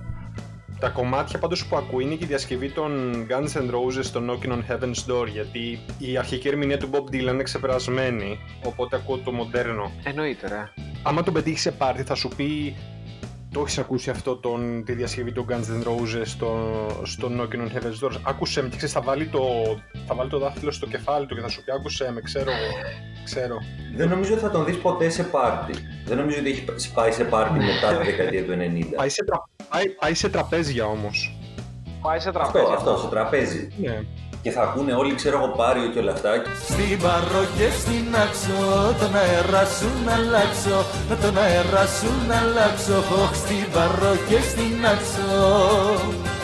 [0.79, 4.51] Τα κομμάτια πάντως που ακούει είναι και η διασκευή των Guns N' Roses στο Knocking
[4.51, 9.31] on Heaven's Door γιατί η αρχική ερμηνεία του Bob Dylan είναι ξεπερασμένη οπότε ακούω το
[9.31, 9.91] μοντέρνο.
[10.03, 10.69] Εννοείται ρε.
[11.03, 12.75] Άμα τον πετύχεις σε πάρτι θα σου πει
[13.51, 16.69] το έχεις ακούσει αυτό τον, τη διασκευή των Guns N' Roses στο,
[17.03, 18.11] στο Knocking on Heaven's Door.
[18.23, 19.41] Άκουσε με και ξέρεις, θα βάλει, το,
[20.07, 22.51] θα βάλει το δάχτυλο στο κεφάλι του και θα σου πει άκουσε με, ξέρω,
[23.23, 23.57] ξέρω.
[23.95, 25.73] Δεν νομίζω ότι θα τον δεις ποτέ σε πάρτι.
[26.05, 28.95] Δεν νομίζω ότι έχει πάει σε πάρτι μετά τη δεκαετία του 90.
[28.95, 31.37] Πάει σε, τρα, πάει, πάει σε τραπέζια όμως.
[32.01, 32.73] Πάει σε τραπέζια.
[32.73, 33.67] Αυτό, αυτό, σε τραπέζι.
[33.77, 33.99] Ναι
[34.47, 36.31] και θα ακούνε όλοι, ξέρω εγώ, Πάριο και όλα αυτά.
[36.69, 38.59] Στην παρό και στην άξο,
[38.99, 40.77] τον αέρα σου να αλλάξω,
[41.21, 42.97] τον αέρα σου να αλλάξω,
[43.41, 45.29] στην παρό και στην άξο.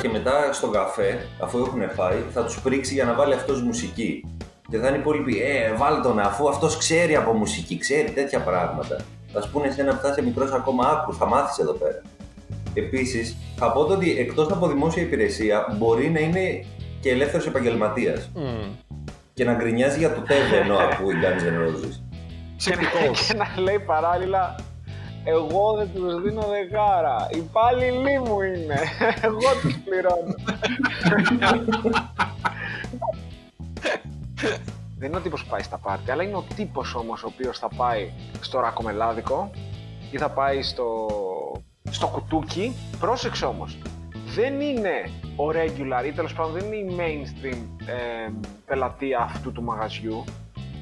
[0.01, 4.25] Και μετά στον καφέ, αφού έχουν φάει, θα τους πρίξει για να βάλει αυτός μουσική.
[4.69, 8.39] Και θα είναι οι υπόλοιποι, ε, βάλ τον αφού αυτός ξέρει από μουσική, ξέρει τέτοια
[8.39, 8.95] πράγματα.
[9.33, 12.01] Θα σου πούνε εσένα που θα είσαι μικρός ακόμα, άκου, θα μάθεις εδώ πέρα.
[12.73, 16.65] Επίσης, θα πω ότι εκτός από δημόσια υπηρεσία μπορεί να είναι
[16.99, 18.29] και ελεύθερος επαγγελματίας.
[18.35, 18.69] Mm.
[19.33, 21.99] Και να γκρινιάζει για το τέβε ενώ ακούει Guns N' Roses.
[22.55, 22.71] Και,
[23.27, 24.55] και να λέει παράλληλα
[25.23, 27.27] εγώ δεν τους δίνω δεκάρα.
[27.31, 28.79] Οι υπάλληλοι μου είναι.
[29.27, 30.35] Εγώ τους πληρώνω.
[34.97, 37.59] δεν είναι ο τύπος που πάει στα πάρτι, αλλά είναι ο τύπος όμως ο οποίος
[37.59, 39.51] θα πάει στο ρακομελάδικο
[40.11, 41.07] ή θα πάει στο,
[41.89, 42.75] στο κουτούκι.
[42.99, 43.77] Πρόσεξε όμως,
[44.35, 48.31] δεν είναι ο regular ή τέλος πάντων δεν είναι η mainstream ε,
[48.65, 50.23] πελατεία αυτού του μαγαζιού.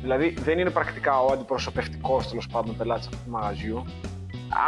[0.01, 3.85] Δηλαδή δεν είναι πρακτικά ο αντιπροσωπευτικός τέλος πάντων πελάτης αυτού του μαγαζιού.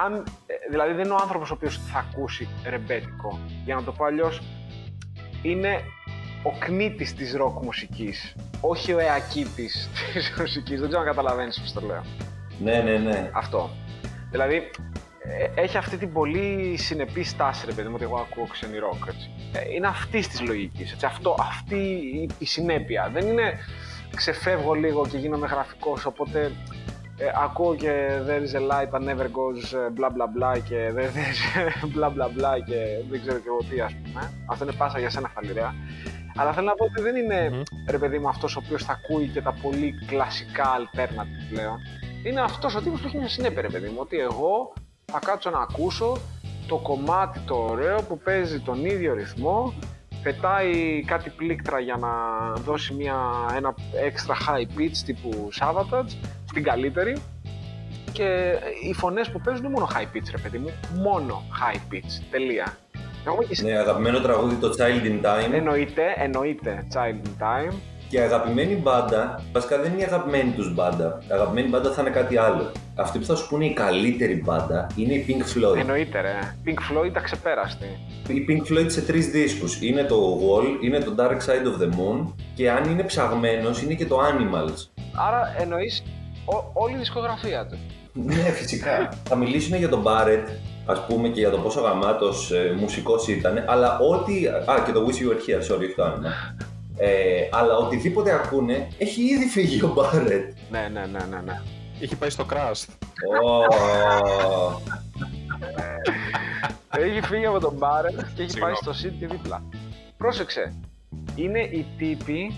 [0.05, 0.13] Αν,
[0.45, 3.39] ε, δηλαδή δεν είναι ο άνθρωπος ο οποίος θα ακούσει ρεμπέτικο.
[3.65, 4.41] Για να το πω αλλιώς,
[5.41, 5.81] είναι
[6.43, 10.79] ο κνήτης της ροκ μουσικής, όχι ο εακίτης της μουσικής.
[10.79, 12.03] Δεν ξέρω αν καταλαβαίνεις πώς το λέω.
[12.59, 13.29] Ναι, ναι, ναι.
[13.33, 13.69] Αυτό.
[14.31, 14.69] Δηλαδή, ε,
[15.55, 19.05] έχει αυτή την πολύ συνεπή στάση, ρε παιδί μου, ότι εγώ ακούω ξένη ροκ.
[19.07, 19.29] Έτσι.
[19.53, 20.95] Ε, είναι αυτή της λογικής.
[21.37, 21.77] Αυτή
[22.37, 23.09] η συνέπεια.
[23.13, 23.53] Δεν είναι
[24.15, 26.51] ξεφεύγω λίγο και γίνομαι γραφικός, οπότε
[27.17, 29.63] ε, ακούω και there is a light that never goes
[29.97, 31.39] bla bla bla και there is
[31.95, 32.75] bla bla bla και
[33.09, 34.33] δεν ξέρω και εγώ τι ας πούμε.
[34.49, 35.73] Αυτό είναι πάσα για σένα φαλιρέα.
[36.35, 37.91] Αλλά θέλω να πω ότι δεν είναι mm-hmm.
[37.91, 41.77] ρε παιδί μου αυτός ο οποίος θα ακούει και τα πολύ κλασικά alternative πλέον.
[42.23, 44.73] Είναι αυτός ο τύπος που έχει μια συνέπεια ρε παιδί μου, ότι εγώ
[45.13, 46.17] θα κάτσω να ακούσω
[46.67, 49.73] το κομμάτι το ωραίο που παίζει τον ίδιο ρυθμό
[50.23, 52.09] πετάει κάτι πλήκτρα για να
[52.53, 53.15] δώσει μια,
[53.55, 53.73] ένα
[54.09, 56.13] extra high pitch τύπου Savatage
[56.45, 57.21] στην καλύτερη
[58.11, 58.53] και
[58.89, 60.71] οι φωνές που παίζουν είναι μόνο high pitch ρε παιδί μου,
[61.01, 62.77] μόνο high pitch, τελεία.
[63.61, 65.53] Ναι, αγαπημένο τραγούδι το Child in Time.
[65.53, 67.73] Εννοείται, εννοείται Child in Time.
[68.13, 71.21] Και αγαπημένη μπάντα, βασικά δεν είναι η αγαπημένη τους μπάντα.
[71.29, 72.71] Η αγαπημένη μπάντα θα είναι κάτι άλλο.
[72.95, 75.77] Αυτή που θα σου πούνε η καλύτερη μπάντα είναι η Pink Floyd.
[75.77, 76.39] Εννοείται, ρε.
[76.65, 77.85] Pink Floyd τα ξεπέραστη.
[78.27, 79.81] Η Pink Floyd σε τρεις δίσκους.
[79.81, 83.93] Είναι το Wall, είναι το Dark Side of the Moon και αν είναι ψαγμένος είναι
[83.93, 84.87] και το Animals.
[85.27, 86.03] Άρα εννοείς
[86.73, 87.77] όλη η δισκογραφία του.
[88.13, 89.09] ναι, φυσικά.
[89.23, 90.47] θα μιλήσουμε για τον Barrett,
[90.85, 94.47] ας πούμε, και για το πόσο γαμάτος ε, μουσικός ήταν, αλλά ό,τι.
[94.47, 96.29] Α, και το Wish You Were Here, sorry, όχι το άνοιγμα.
[96.97, 100.53] Ε, αλλά οτιδήποτε ακούνε, έχει ήδη φύγει ο Μπάρετ.
[100.71, 101.61] Ναι, ναι, ναι, ναι, ναι.
[101.99, 102.85] Έχει πάει στο Crust.
[103.29, 104.79] Oh.
[106.91, 109.63] έχει φύγει από τον Μπάρετ και έχει πάει στο City δίπλα.
[110.17, 110.73] Πρόσεξε,
[111.35, 112.55] είναι οι τύποι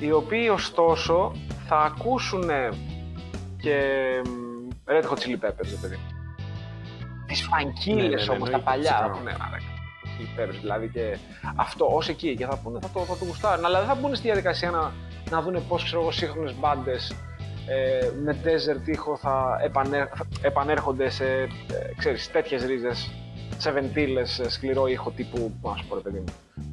[0.00, 1.32] οι οποίοι ωστόσο
[1.66, 2.50] θα ακούσουν
[3.60, 3.80] και
[4.86, 5.98] Red Hot Chili Peppers, παιδί.
[7.26, 9.10] τις φανκίλες Ναι, ναι, ναι, όμως, τα εννοείται, παλιά.
[9.14, 9.32] φυσικά.
[9.38, 9.48] θα
[10.18, 10.60] πούνε, «Άρα, υπέροχες».
[10.60, 11.18] δηλαδή και
[11.56, 13.64] αυτό ως εκεί και θα πούνε, θα το, θα το γουστάρουν.
[13.64, 14.92] Αλλά δεν θα μπουν στη διαδικασία να,
[15.30, 17.14] να δουν πώς ξέρω εγώ σύγχρονες μπάντες
[17.68, 21.48] ε, με desert ήχο θα, επανέ, θα επανέρχονται σε ε,
[21.96, 23.10] ξέρεις, τέτοιες ρίζες,
[23.56, 26.24] σε βεντίλες, σε σκληρό ήχο τύπου, πώς να σου πω ρε παιδί μου,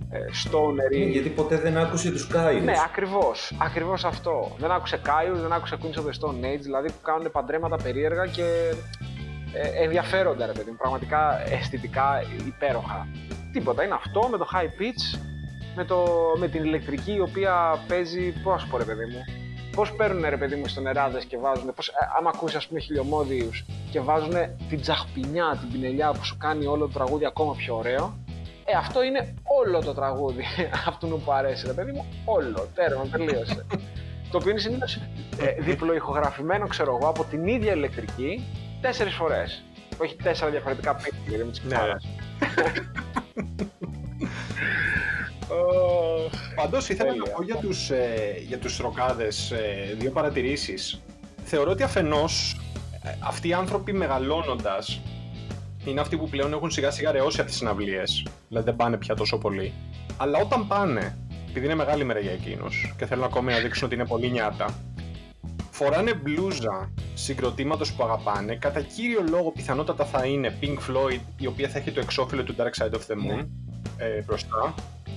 [0.10, 0.98] ε, stoner ή...
[0.98, 2.64] Ναι, γιατί ποτέ δεν άκουσε τους Κάιους.
[2.64, 3.58] Ναι, ακριβώς.
[3.62, 4.56] Ακριβώς αυτό.
[4.60, 8.26] Δεν άκουσε Κάιου, δεν άκουσε Queens of the Stone Age, δηλαδή που κάνουν παντρέματα περίεργα
[8.26, 8.74] και
[9.62, 10.78] ε, ενδιαφέροντα, ρε παιδί μου.
[10.78, 13.08] Πραγματικά αισθητικά υπέροχα.
[13.52, 13.84] Τίποτα.
[13.84, 15.20] Είναι αυτό με το high pitch,
[15.76, 16.06] με, το,
[16.38, 18.32] με την ηλεκτρική η οποία παίζει.
[18.44, 19.24] Πώς να σου πω, ρε παιδί μου.
[19.76, 21.74] Πώς παίρνουν ρε παιδί μου στο νεράδε και βάζουν.
[21.76, 24.34] Πώς, ε, άμα ακούσεις, ας πούμε, χιλιομόδιους και βάζουν
[24.70, 28.18] την τσαχπινιά, την πινελιά που σου κάνει όλο το τραγούδι ακόμα πιο ωραίο.
[28.66, 30.44] Ε, αυτό είναι όλο το τραγούδι
[30.90, 32.06] αυτού που αρέσει, ρε παιδί μου.
[32.26, 32.68] Όλο.
[32.74, 33.66] Τέρμα, τελείωσε.
[34.32, 34.96] το οποίο είναι συνήθως
[35.40, 38.44] ε, διπλοϊχογραφημένο, ξέρω εγώ, από την ίδια ηλεκτρική
[38.86, 39.64] τέσσερις φορές.
[39.98, 41.76] Όχι τέσσερα διαφορετικά πίτι, γιατί με τις Ναι.
[41.76, 42.08] ξάρας.
[46.56, 47.32] Πάντως ήθελα να Τέλεια.
[47.36, 51.02] πω για τους, ε, για τους ροκάδες ε, δύο παρατηρήσεις.
[51.44, 52.60] Θεωρώ ότι αφενός
[53.04, 55.02] ε, αυτοί οι άνθρωποι μεγαλώνοντας
[55.86, 58.26] είναι αυτοί που πλέον έχουν σιγά σιγά ρεώσει από τις συναυλίες.
[58.48, 59.74] Δηλαδή δεν πάνε πια τόσο πολύ.
[60.18, 61.18] Αλλά όταν πάνε,
[61.50, 64.80] επειδή είναι μεγάλη μέρα για εκείνους και θέλουν ακόμη να δείξουν ότι είναι πολύ νιάτα,
[65.72, 68.56] φοράνε μπλούζα συγκροτήματος που αγαπάνε.
[68.56, 72.56] Κατά κύριο λόγο πιθανότατα θα είναι Pink Floyd, η οποία θα έχει το εξώφυλλο του
[72.58, 73.46] Dark Side of the Moon
[73.98, 74.74] ε, μπροστά.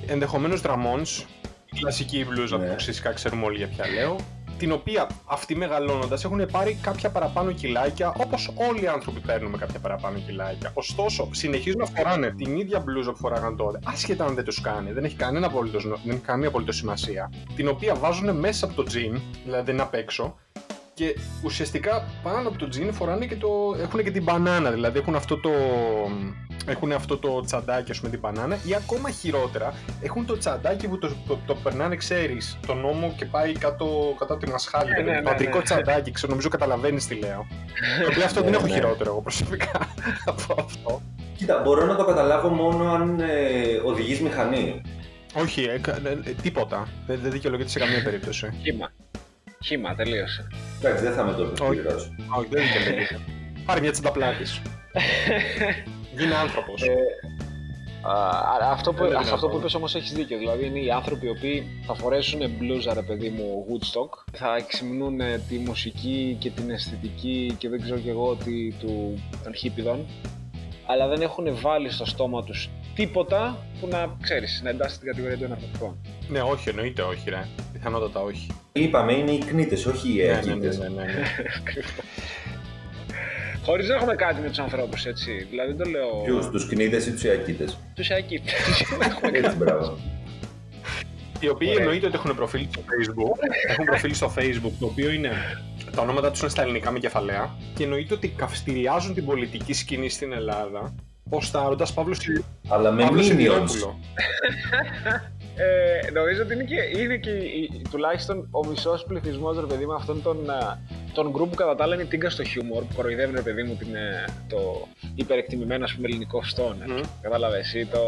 [0.07, 1.25] Ενδεχομένως Ramones,
[1.73, 2.67] η κλασική μπλούζα Ναι.
[2.67, 4.17] που φυσικά ξέρουμε όλοι για ποια λέω.
[4.59, 9.79] Την οποία αυτοί μεγαλώνοντας έχουν πάρει κάποια παραπάνω κιλάκια, όπως όλοι οι άνθρωποι παίρνουμε κάποια
[9.79, 10.71] παραπάνω κιλάκια.
[10.75, 14.93] Ωστόσο, συνεχίζουν να φοράνε την ίδια μπλούζα που φοράγαν τότε, άσχετα αν δεν τους κάνει,
[14.93, 17.33] δεν έχει, κανένα απολύτως, δεν έχει καμία απολύτως σημασία.
[17.57, 20.37] Την οποία βάζουν μέσα από το τζιν, δηλαδή δεν είναι απ' έξω,
[20.99, 23.49] και ουσιαστικά πάνω από το τζιν φοράνε και το.
[23.83, 25.51] έχουν και την μπανάνα, δηλαδή έχουν αυτό το.
[26.67, 30.99] Έχουν αυτό το τσαντάκι, ας πούμε, την μπανάνα, ή ακόμα χειρότερα, έχουν το τσαντάκι που
[30.99, 34.91] το, το, το περνάνε, ξέρεις, τον νόμο και πάει κάτω, κάτω από τη μασχάλη.
[34.91, 35.63] Ναι, δηλαδή, ναι, το ναι, αντρικό ναι.
[35.63, 37.47] τσαντάκι, ξέρω, νομίζω καταλαβαίνεις τι λέω.
[38.05, 38.73] το οποίο αυτό δεν Ναι, έχω ναι.
[38.73, 39.71] χειρότερο εγώ προσωπικά
[40.31, 41.03] από αυτό.
[41.37, 43.27] Κοίτα, μπορώ να το καταλάβω μόνο αν ε,
[43.85, 44.81] οδηγείς μηχανή.
[45.35, 46.89] Όχι, ε, κα- ε, ε, τίποτα.
[47.07, 48.51] Δεν, δεν δικαιολογείται σε καμία περίπτωση.
[48.63, 48.91] Χήμα.
[49.65, 50.47] Χήμα, τελείωσε.
[50.79, 51.63] Εντάξει, δεν θα με το Όχι.
[51.63, 52.15] επιβεβαιώσω.
[52.39, 53.19] Όχι, δεν δικαιολογείται.
[53.67, 54.45] Πάρε μια τσινταπλάτη.
[56.19, 56.83] Γίνε άνθρωπος.
[56.83, 56.95] Ε,
[58.03, 58.13] α,
[58.67, 59.61] α, αυτό που, Δεν είναι αυτό που δυνατόν.
[59.61, 60.39] είπες όμως έχεις δίκιο.
[60.39, 65.19] Δηλαδή είναι οι άνθρωποι οι οποίοι θα φορέσουν μπλούζα ρε παιδί μου Woodstock, θα εξυμνούν
[65.49, 70.07] τη μουσική και την αισθητική και δεν ξέρω και εγώ τι του, των χίπιδων,
[70.87, 75.39] αλλά δεν έχουν βάλει στο στόμα τους τίποτα που να ξέρεις, να εντάσσει την κατηγορία
[75.39, 75.99] των ναρκωτικών.
[76.29, 77.47] Ναι, όχι, εννοείται όχι, ρε.
[77.73, 78.47] Πιθανότατα όχι.
[78.73, 80.79] Είπαμε, είναι οι κνήτες, όχι οι Ναι, ναι, ναι, έγκυτες.
[80.79, 81.13] ναι, ναι, ναι.
[83.65, 85.47] Χωρίς να έχουμε κάτι με τους ανθρώπους, έτσι.
[85.51, 86.23] Δηλαδή δεν το λέω...
[86.25, 87.79] Ποιους, τους κνήτες ή τους ιακίτες.
[87.95, 88.53] Τους ακίτες.
[88.99, 89.57] Δεν έχουμε Έτσι, κάτι.
[89.57, 89.99] μπράβο.
[91.41, 91.83] Οι οποίοι Ωραία.
[91.83, 93.37] εννοείται ότι έχουν προφίλ στο Facebook.
[93.69, 95.31] έχουν προφίλ στο Facebook, το οποίο είναι.
[95.97, 97.55] Τα ονόματα τους είναι στα ελληνικά με κεφαλαία.
[97.75, 100.95] Και εννοείται ότι καυστηριάζουν την πολιτική σκηνή στην Ελλάδα.
[101.31, 103.25] Ποστάροντα Παύλο Σι- Αλλά με Παύλο minions.
[103.25, 103.99] Σιδηρόπουλο.
[105.61, 109.87] Ε, νομίζω ότι είναι και, είναι και η- η- τουλάχιστον ο μισός πληθυσμός, ρε παιδί
[109.87, 110.79] μου, αυτών των, α,
[111.15, 113.75] των γκρουπ που κατά τα άλλα είναι τίγκα στο χιούμορ, που κοροϊδεύουν, ρε παιδί μου,
[113.77, 116.89] την, ε, το υπερεκτιμημένο ας πούμε, ελληνικό στόνερ.
[116.91, 117.01] Μμ.
[117.23, 117.99] Κατάλαβες ή το,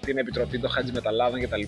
[0.00, 1.62] την επιτροπή των Χάτζη Μεταλλάδων κτλ.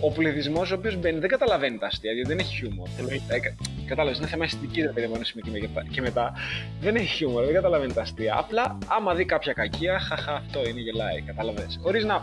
[0.00, 2.88] Ο πληθυσμός ο οποίος μπαίνει δεν καταλαβαίνει τα αστεία, γιατί δεν έχει χιούμορ.
[2.98, 3.34] Εννοείται.
[3.34, 3.54] Ε, κα-
[3.86, 6.32] Κατάλαβες, είναι θέμα αισθητική, ρε παιδί μου, ένα σημείο και μετά- και μετά.
[6.80, 8.34] Δεν έχει χιούμορ, δεν καταλαβαίνει τα αστεία.
[8.38, 11.20] Απλά άμα δει κάποια κακία, χαχά, αυτό είναι, γελάει.
[11.20, 11.78] Κατάλαβες.
[11.82, 12.22] Χωρίς να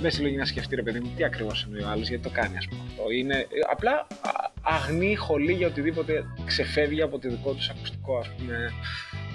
[0.00, 2.56] με συλλογή να σκεφτεί, ρε παιδί μου, τι ακριβώς εννοεί ο άλλος, γιατί το κάνει,
[2.56, 3.10] ας πούμε αυτό.
[3.10, 8.28] Είναι ε, απλά α- αγνή χολή για οτιδήποτε ξεφεύγει από το δικό τους ακουστικό, ας
[8.28, 8.72] πούμε,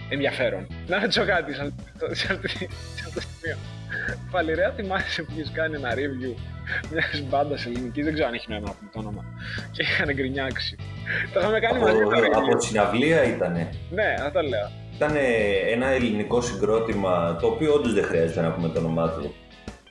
[0.09, 0.67] ενδιαφέρον.
[0.87, 1.73] Να ρωτήσω κάτι σαν
[2.11, 3.57] σε αυτή- σε αυτό το σημείο.
[4.31, 6.33] Παλιρέα, θυμάσαι που έχει κάνει ένα review
[6.91, 9.23] μιας μπάντας ελληνικής, δεν ξέρω αν έχει νόημα να πούμε το όνομα.
[9.71, 10.75] Και είχαν γκρινιάξει.
[11.33, 12.59] Το είχαμε κάνει μαζί το Από, από review.
[12.59, 13.69] τη συναυλία ήτανε.
[13.91, 14.71] Ναι, αυτό λέω.
[14.95, 15.15] Ήταν
[15.71, 19.35] ένα ελληνικό συγκρότημα, το οποίο όντως δεν χρειάζεται να πούμε το όνομά του.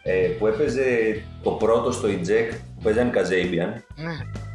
[0.07, 0.85] Ε, που έπαιζε
[1.43, 3.83] το πρώτο στο eject που παίζανε Kazabian.
[3.97, 4.13] Ναι.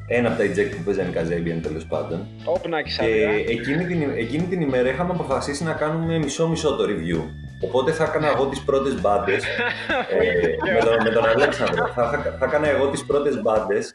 [0.07, 2.27] Ένα από τα eject που παίζανε Kazabian τέλο πάντων.
[2.43, 7.21] Όπνακι Και εκείνη την, εκείνη την ημέρα είχαμε αποφασίσει να κάνουμε μισό-μισό το review.
[7.63, 11.87] Οπότε θα έκανα εγώ τις πρώτες μπάντες ε, με, τον, με τον Αλέξανδρο.
[11.95, 13.93] Θα, θα, θα έκανα εγώ τις πρώτες μπάντες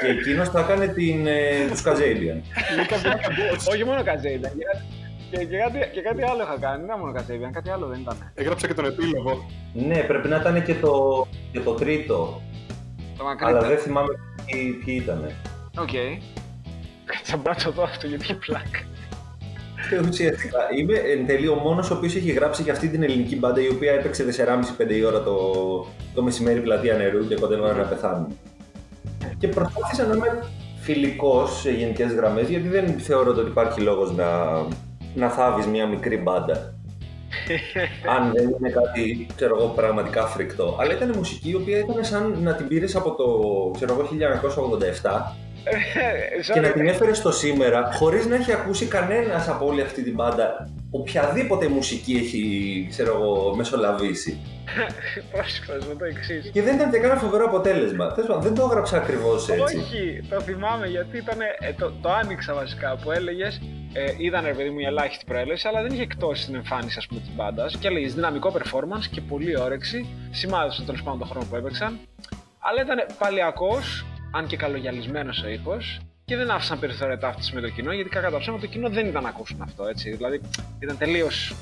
[0.00, 2.40] και εκείνος θα έκανε την, ε, τους Kazabian.
[2.78, 3.72] Λίκα Βλάκα Bots.
[3.72, 4.52] Όχι μόνο Καζέιμπιαν.
[5.38, 6.76] Και, και, κάτι, και κάτι άλλο είχα κάνει.
[6.76, 8.32] Δεν ήταν μόνο Καζέιμπιαν, κάτι άλλο δεν ήταν.
[8.34, 9.46] Έγραψα και τον επίλογο.
[9.72, 12.42] Ναι, πρέπει να ήταν και το, και το τρίτο,
[13.18, 13.46] Το μακρύ.
[13.46, 14.12] αλλά δεν θυμάμαι
[14.46, 15.30] ποιοι, ποιοι ήταν.
[15.78, 15.88] Οκ.
[17.04, 18.80] Κάτσε να πιάσω εδώ αυτό γιατί έχει πλάκα.
[19.90, 23.36] Και ουσιαστικά είμαι εν τέλει ο μόνος ο οποίος έχει γράψει για αυτή την ελληνική
[23.36, 24.24] μπάντα η οποία έπαιξε
[24.78, 25.36] 4,5-5 η ώρα το,
[26.14, 28.38] το μεσημέρι πλατεία Νερού και κοντεύαν να πεθάνουν.
[29.38, 30.44] Και προσπάθησα να είμαι
[30.80, 34.26] φιλικός σε γενικές γραμμές γιατί δεν θεωρώ ότι υπάρχει λόγος να,
[35.16, 36.54] να θάβεις μια μικρή μπάντα.
[38.16, 40.76] Αν δεν είναι κάτι, ξέρω εγώ, πραγματικά φρικτό.
[40.80, 43.24] Αλλά ήταν μουσική η οποία ήταν σαν να την πήρες από το,
[43.74, 44.08] ξέρω εγώ,
[45.02, 45.45] 1987
[46.52, 50.14] και να την έφερες στο σήμερα χωρίς να έχει ακούσει κανένας από όλη αυτή την
[50.14, 54.38] μπάντα οποιαδήποτε μουσική έχει, ξέρω εγώ, μεσολαβήσει.
[55.32, 56.50] Πρόσεξα, το εξής.
[56.52, 58.14] Και δεν ήταν και κανένα φοβερό αποτέλεσμα.
[58.40, 59.76] δεν το έγραψα ακριβώς έτσι.
[59.76, 61.40] Όχι, το θυμάμαι γιατί ήταν.
[61.40, 63.60] Ε, το, το άνοιξα βασικά που έλεγες.
[63.92, 67.06] Ε, ήταν ρε παιδί μου η ελάχιστη προέλευση, αλλά δεν είχε εκτόσει την εμφάνιση ας
[67.06, 67.76] πούμε, της μπάντας.
[67.76, 70.06] Και έλεγες δυναμικό performance και πολύ όρεξη.
[70.30, 71.98] Σημάδεψε τέλος πάντων τον χρόνο που έπαιξαν.
[72.58, 77.68] Αλλά ήταν παλιακός, αν και καλογιαλισμένος ο ήχος και δεν άφησαν περιθώρια ταύτισης με το
[77.68, 79.84] κοινό γιατί κακά τα ψέματα το κοινό δεν ήταν να ακούσουν αυτό.
[79.84, 80.10] Έτσι.
[80.10, 80.40] Δηλαδή
[80.78, 81.54] ήταν τελείως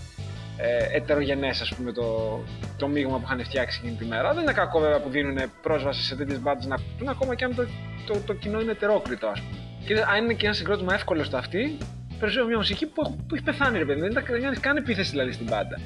[0.56, 2.40] ε, ετερογενές το,
[2.76, 4.34] το μείγμα που είχαν φτιάξει εκείνη τη μέρα.
[4.34, 7.54] Δεν είναι κακό βέβαια που δίνουν πρόσβαση σε τέτοιες μπάντε να ακούσουν ακόμα και αν
[7.54, 7.66] το,
[8.06, 9.58] το, το κοινό είναι ετερόκλητο, ας πούμε.
[9.86, 11.78] Και αν είναι και ένα συγκρότημα εύκολος στο αυτή,
[12.18, 14.00] περισσότερο μια μουσική που, που έχει πεθάνει, ρε παιδί.
[14.00, 15.80] Δεν κάνει καν επίθεση δηλαδή στην μπάντα.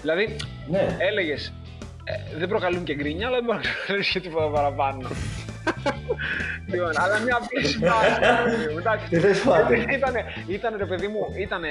[0.00, 0.36] Δηλαδή,
[0.70, 0.96] ναι.
[0.98, 1.52] έλεγες,
[2.04, 5.08] ε, δεν προκαλούν και γκρίνια, αλλά δεν μπορεί να προκαλούν και τίποτα παραπάνω.
[6.66, 8.48] Λοιπόν, αλλά μια απλή συμπάθεια.
[10.46, 11.70] Ήταν ρε παιδί μου, ήταν ε,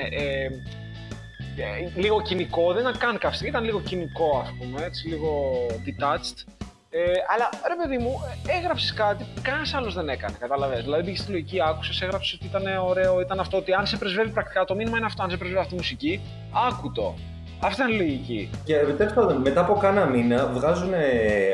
[1.95, 6.45] λίγο κοινικό, δεν ήταν καν καυστή, ήταν λίγο κοινικό ας πούμε, έτσι λίγο detached.
[6.93, 8.19] Ε, αλλά ρε παιδί μου,
[8.57, 10.35] έγραψες κάτι που κανένας άλλος δεν έκανε.
[10.39, 10.81] Κατάλαβε.
[10.81, 13.57] Δηλαδή πήγες στη λογική, άκουσες, έγραψες ότι ήταν ωραίο, ήταν αυτό.
[13.57, 16.21] Ότι αν σε πρεσβεύει πρακτικά το μήνυμα είναι αυτό, αν σε πρεσβεύει αυτή η μουσική,
[16.69, 17.15] άκου το.
[17.63, 18.49] Αυτή ήταν λογική.
[18.63, 20.93] Και τέλο πάντων, μετά από κάνα μήνα βγάζουν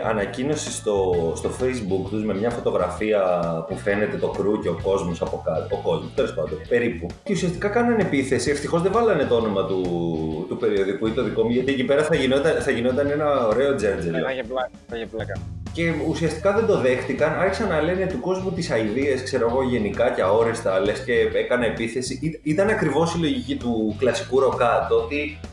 [0.09, 3.21] ανακοίνωση στο, στο facebook τους με μια φωτογραφία
[3.67, 5.75] που φαίνεται το κρού και ο κόσμος από κάτω.
[5.75, 7.07] Ο κόσμος, τέλος πάντων, περίπου.
[7.23, 8.49] Και ουσιαστικά κάνανε επίθεση.
[8.49, 9.81] Ευτυχώς δεν βάλανε το όνομα του,
[10.49, 13.75] του περιοδικού ή το δικό μου, γιατί εκεί πέρα θα γινόταν, θα γινόταν ένα ωραίο
[13.75, 14.13] τζέρτζελ.
[14.87, 15.33] Θα είχε πλάκα.
[15.73, 20.09] Και ουσιαστικά δεν το δέχτηκαν, άρχισαν να λένε του κόσμου τις αειδίε, ξέρω εγώ, γενικά
[20.09, 22.39] και αόριστα, λες και έκανε επίθεση.
[22.43, 25.46] Ήταν ακριβώς η λογική του κλασικού ροκά, το ότι ε,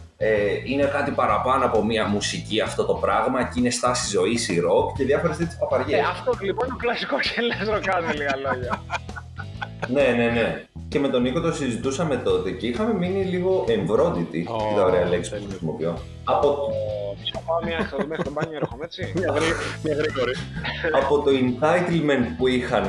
[0.67, 4.97] είναι κάτι παραπάνω από μια μουσική αυτό το πράγμα και είναι στάση ζωής η ροκ
[4.97, 5.99] και διάφορες τέτοιες παπαριές.
[5.99, 8.83] Ε, αυτό λοιπόν είναι ο κλασικός Έλληνας ροκάδε, λίγα λόγια.
[9.89, 10.65] ναι, ναι, ναι.
[10.89, 14.49] Και με τον Νίκο το συζητούσαμε τότε και είχαμε μείνει λίγο εμβρόντιτοι.
[14.51, 15.99] Oh, Κοίτα, ωραία λέξη που χρησιμοποιώ.
[16.25, 16.69] Από.
[17.21, 19.13] Μισό πάω μια μέχρι τον μπάνιο, έρχομαι έτσι.
[19.83, 20.33] Μια γρήγορη.
[21.03, 22.87] Από το entitlement που είχαν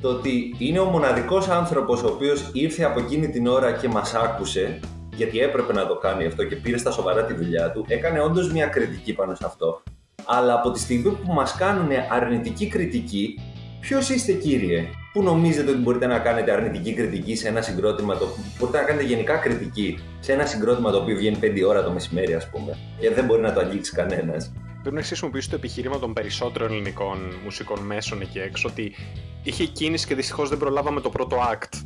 [0.00, 4.14] το ότι είναι ο μοναδικός άνθρωπος ο οποίος ήρθε από εκείνη την ώρα και μας
[4.14, 4.80] άκουσε
[5.14, 8.52] γιατί έπρεπε να το κάνει αυτό και πήρε στα σοβαρά τη δουλειά του, έκανε όντως
[8.52, 9.82] μια κριτική πάνω σε αυτό.
[10.24, 13.38] Αλλά από τη στιγμή που μας κάνουν αρνητική κριτική,
[13.80, 18.26] ποιος είστε κύριε, Πού νομίζετε ότι μπορείτε να κάνετε αρνητική κριτική σε ένα συγκρότημα, το...
[18.58, 22.34] μπορείτε να κάνετε γενικά κριτική σε ένα συγκρότημα το οποίο βγαίνει 5 ώρα το μεσημέρι,
[22.34, 26.12] ας πούμε, και δεν μπορεί να το αγγίξει κανένας; Πρέπει να χρησιμοποιήσει το επιχείρημα των
[26.12, 28.94] περισσότερων ελληνικών μουσικών μέσων εκεί έξω ότι
[29.42, 31.78] είχε κίνηση και δυστυχώς δεν προλάβαμε το πρώτο act.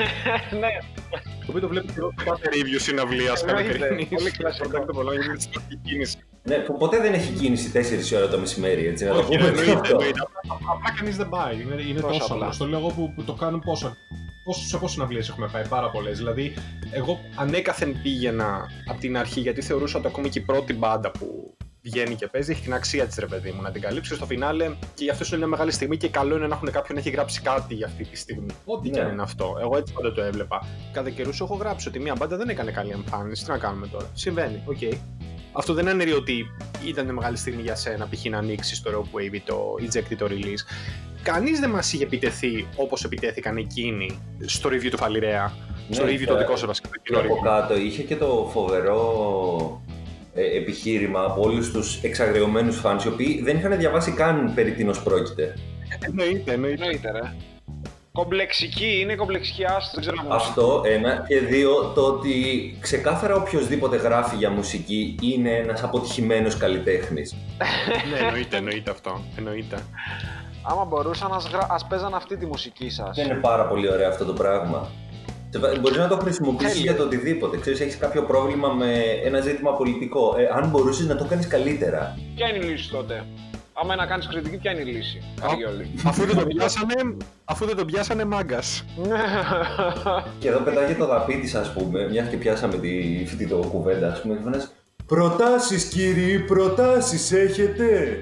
[0.60, 0.68] ναι.
[1.10, 4.06] Το οποίο το βλέπει και κάθε review συναυλίας καλοκαιρινή.
[4.06, 4.68] Πολύ κλασικό.
[4.68, 6.16] Το προλάβαμε γιατί κίνηση.
[6.42, 7.72] Ναι, ποτέ δεν έχει κίνηση
[8.14, 9.48] 4 ώρα το μεσημέρι, έτσι να το πούμε.
[10.72, 11.60] Απλά κανείς δεν πάει.
[11.60, 12.54] Είναι, είναι τόσο απλό.
[12.58, 13.96] Το λέω εγώ που, που το κάνουν πόσο.
[14.44, 16.18] Πόσο, σε πόσες συναυλίες έχουμε πάει, πάρα πολλές.
[16.18, 16.54] Δηλαδή,
[16.90, 21.54] εγώ ανέκαθεν πήγαινα από την αρχή γιατί θεωρούσα ότι ακόμη και η πρώτη μπάντα που
[21.82, 24.66] βγαίνει και παίζει, έχει την αξία της ρε παιδί μου να την καλύψει στο φινάλε
[24.94, 27.10] και για αυτό είναι μια μεγάλη στιγμή και καλό είναι να έχουν κάποιον να έχει
[27.10, 28.54] γράψει κάτι για αυτή τη στιγμή.
[28.64, 28.94] Ό,τι ναι.
[28.94, 29.56] και αν είναι αυτό.
[29.60, 30.66] Εγώ έτσι πάντα το έβλεπα.
[30.92, 33.44] Κατά καιρούς έχω γράψει ότι μια μπάντα δεν έκανε καλή εμφάνιση.
[33.44, 34.62] Τι να κάνουμε τώρα; Συμβαίνει.
[34.66, 34.76] OK.
[34.80, 34.96] Okay.
[35.52, 36.46] Αυτό δεν είναι ότι
[36.86, 38.24] ήταν μεγάλη στιγμή για σένα, π.χ.
[38.24, 40.64] να ανοίξεις το Rockwave ή το Ejekt το Release.
[41.22, 45.52] Κανείς δεν μας είχε επιτεθεί όπως επιτέθηκαν εκείνοι στο review του Φαλιρέα.
[45.88, 46.88] Ναι, στο review το δικό σα βασικά.
[47.14, 49.91] από κάτω είχε και το φοβερό ε,
[50.34, 55.54] επιχείρημα από όλους τους εξαγριωμένους φαν, οι οποίοι δεν είχαν διαβάσει καν περί τίνος πρόκειται.
[56.06, 57.10] Εννοείται, εννοείται.
[57.12, 57.32] ρε.
[58.12, 61.24] Κομπλεξική, είναι κομπλεξική άστο, δεν ξέρω Αυτό, ένα.
[61.28, 62.34] Και δύο, το ότι
[62.80, 67.34] ξεκάθαρα οποιοδήποτε γράφει για μουσική είναι ένας αποτυχημένος καλλιτέχνης.
[68.10, 69.20] ναι, εννοείται, εννοείται αυτό.
[69.36, 69.76] Εννοείται.
[70.62, 71.32] Άμα μπορούσαν,
[71.68, 73.16] ας, παίζαν αυτή τη μουσική σας.
[73.16, 74.90] Δεν είναι πάρα πολύ ωραίο αυτό το πράγμα.
[75.58, 77.56] Μπορείς να το χρησιμοποιήσεις για το οτιδήποτε.
[77.58, 78.92] Ξέρεις, έχεις κάποιο πρόβλημα με
[79.24, 80.34] ένα ζήτημα πολιτικό.
[80.38, 82.18] Ε, αν μπορούσες να το κάνεις καλύτερα.
[82.34, 83.24] Ποια είναι η λύση τότε;
[83.72, 85.22] Άμα να κάνεις κριτική, ποια είναι η λύση;
[86.04, 88.84] αφού δεν το πιάσανε, αφού δεν το πιάσανε μάγκας.
[90.38, 94.38] και εδώ πετάγει το δαπίτη, ας πούμε, μιας και πιάσαμε τη φοιτητό κουβέντα, ας πούμε.
[95.06, 98.18] Προτάσεις, κύριοι, προτάσεις έχετε.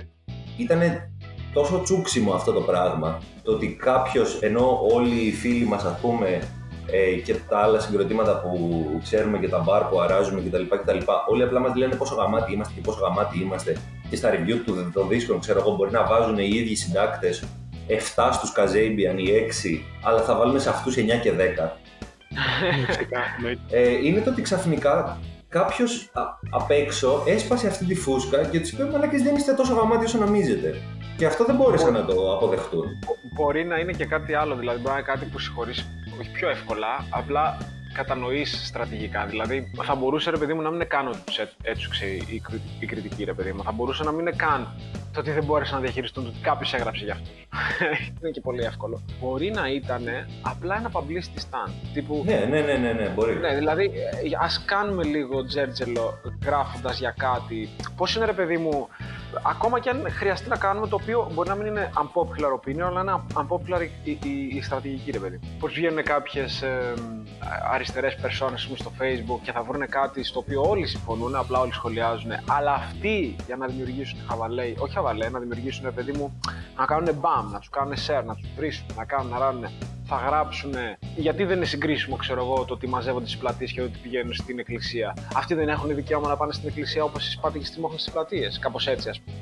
[0.56, 1.10] Ήτανε
[1.52, 3.22] τόσο τσούξιμο αυτό το πράγμα.
[3.42, 6.40] Το ότι κάποιος, ενώ όλοι οι φίλοι μας, ας πούμε,
[6.92, 10.62] ε, και τα άλλα συγκροτήματα που ξέρουμε και τα μπαρ που αράζουμε κτλ.
[10.62, 10.98] κτλ.
[11.29, 13.76] Όλοι απλά μας λένε πόσο γαμάτι είμαστε και πόσο γαμάτι είμαστε.
[14.11, 17.44] Και στα review του των δίσκων, ξέρω εγώ, μπορεί να βάζουν οι ίδιοι συντάκτες
[17.88, 21.70] 7 στους Καζέιμπιαν ή 6, αλλά θα βάλουμε σε αυτούς 9 και 10.
[23.70, 26.11] ε, είναι το ότι ξαφνικά κάποιος
[26.50, 30.18] απ' έξω έσπασε αυτή τη φούσκα και τους είπε: Μαλάκες δεν είστε τόσο γαμάτοι όσο
[30.18, 30.74] νομίζετε.
[31.16, 32.85] Και αυτό δεν μπόρεσαν να το αποδεχτούν.
[33.35, 35.87] Μπορεί να είναι και κάτι άλλο, δηλαδή μπορεί να είναι κάτι που συγχωρείς
[36.20, 37.56] όχι πιο εύκολα, απλά
[37.92, 39.26] κατανοείς στρατηγικά.
[39.26, 42.42] Δηλαδή, θα μπορούσε ρε παιδί μου να μην είναι καν τους έτσουξε η,
[42.80, 43.62] η κριτική, ρε παιδί μου.
[43.62, 44.68] Θα μπορούσε να μην είναι καν
[45.12, 47.30] το ότι δεν μπόρεσαν να διαχειριστούν, το ότι κάποιος έγραψε για αυτούς.
[48.20, 49.02] είναι και πολύ εύκολο.
[49.20, 50.04] Μπορεί να ήταν
[50.42, 51.72] απλά ένα publicity stand.
[51.94, 52.22] Τύπου...
[52.26, 53.37] Ναι, ναι, ναι, ναι, ναι, μπορεί.
[53.37, 53.90] Ναι, δηλαδή,
[54.40, 57.68] ας κάνουμε λίγο τζέρτζελο γράφοντας για κάτι.
[57.96, 58.88] Πώς είναι, ρε παιδί μου,
[59.42, 63.00] ακόμα και αν χρειαστεί να κάνουμε το οποίο μπορεί να μην είναι unpopular opinion, αλλά
[63.00, 65.40] είναι unpopular η, η, η στρατηγική, ρε παιδί.
[65.58, 66.94] Πώς βγαίνουν κάποιες ε,
[67.72, 72.30] αριστερές περσόνε στο Facebook και θα βρουν κάτι στο οποίο όλοι συμφωνούν, απλά όλοι σχολιάζουν.
[72.46, 76.40] Αλλά αυτοί για να δημιουργήσουν χαβαλέ, όχι χαβαλέ, να δημιουργήσουν, ρε παιδί μου,
[76.76, 79.66] να κάνουν μπαμ, να του κάνουν share, να του βρίσουν, να κάνουν, να ράνουν
[80.12, 80.75] θα γράψουν
[81.16, 84.59] γιατί δεν είναι συγκρίσιμο, ξέρω εγώ, το ότι μαζεύονται στις πλατείες και ότι πηγαίνουν στην
[84.59, 85.16] εκκλησία.
[85.35, 88.59] Αυτοί δεν έχουν δικαίωμα να πάνε στην εκκλησία όπως εσείς πάτε και στριμώχνουν στις πλατείες.
[88.59, 89.37] Κάπως έτσι, ας πούμε.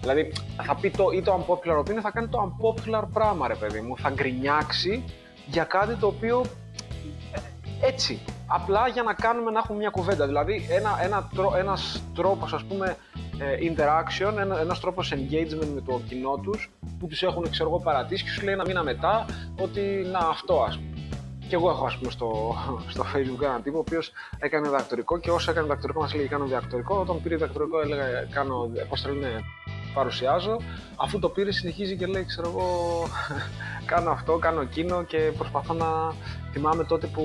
[0.00, 0.32] Δηλαδή,
[0.62, 3.98] θα πει το ή το unpopular opinion, θα κάνει το unpopular πράγμα, ρε παιδί μου.
[3.98, 5.04] Θα γκρινιάξει
[5.46, 6.44] για κάτι το οποίο
[7.32, 7.38] ε,
[7.82, 8.22] έτσι.
[8.46, 10.26] Απλά για να κάνουμε να έχουμε μια κουβέντα.
[10.26, 12.96] Δηλαδή, ένα, ένα, ένας τρόπος, ας πούμε,
[13.38, 17.78] ε, interaction, ένα, ένας τρόπος engagement με το κοινό τους που τους έχουν ξέρω εγώ
[17.78, 19.26] παρατήσει και σου λέει ένα μήνα μετά
[19.60, 19.80] ότι
[20.12, 20.90] να αυτό ας πούμε.
[21.48, 22.54] Και εγώ έχω ας πούμε στο,
[22.92, 26.46] στο facebook έναν τύπο ο οποίος έκανε δακτορικό και όσο έκανε δακτορικό μας λέει κάνω
[26.46, 29.40] δακτορικό, όταν πήρε δακτορικό έλεγα κάνω, πώς το λένε,
[29.94, 30.56] παρουσιάζω,
[30.96, 32.66] αφού το πήρε συνεχίζει και λέει ξέρω εγώ
[33.92, 35.86] κάνω αυτό, κάνω εκείνο και προσπαθώ να
[36.52, 37.22] θυμάμαι τότε που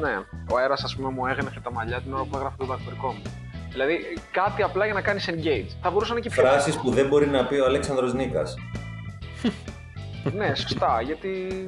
[0.00, 0.16] ναι,
[0.50, 3.22] ο αέρας ας πούμε μου έγνεφε τα μαλλιά την ώρα που έγραφε το δακτορικό μου.
[3.70, 3.98] Δηλαδή
[4.30, 5.70] κάτι απλά για να κάνεις engage.
[5.82, 6.42] Θα μπορούσε να είναι και πιο.
[6.42, 8.54] Φράσεις που δεν μπορεί να πει ο Αλέξανδρος Νίκας.
[10.38, 11.64] ναι, σωστά, γιατί.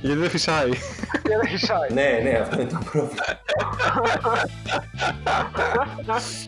[0.00, 0.68] γιατί δεν φυσάει.
[0.68, 1.92] γιατί δεν φυσάει.
[1.92, 3.24] ναι, ναι, αυτό είναι το πρόβλημα.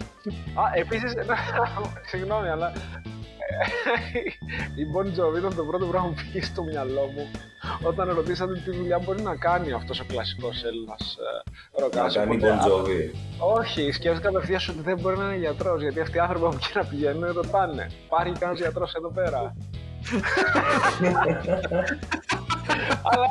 [0.55, 1.15] Α, επίσης.
[2.11, 2.73] Συγγνώμη, αλλά
[4.75, 7.31] η Bon Jovi ήταν το πρώτο πράγμα που πήγε στο μυαλό μου
[7.83, 11.17] όταν ρωτήσατε τι δουλειά μπορεί να κάνει αυτός ο κλασικός Έλληνας
[11.77, 12.15] ε, ροκάς.
[12.15, 13.11] Να κάνει Bon Jovi.
[13.59, 16.71] Όχι, σκέφτηκα απευθείας ότι δεν μπορεί να είναι γιατρός, γιατί αυτοί οι άνθρωποι από εκεί
[16.75, 17.91] να πηγαίνουν ρωτάνε.
[18.05, 19.57] Υπάρχει κανένας γιατρός εδώ πέρα;
[23.11, 23.27] αλλά,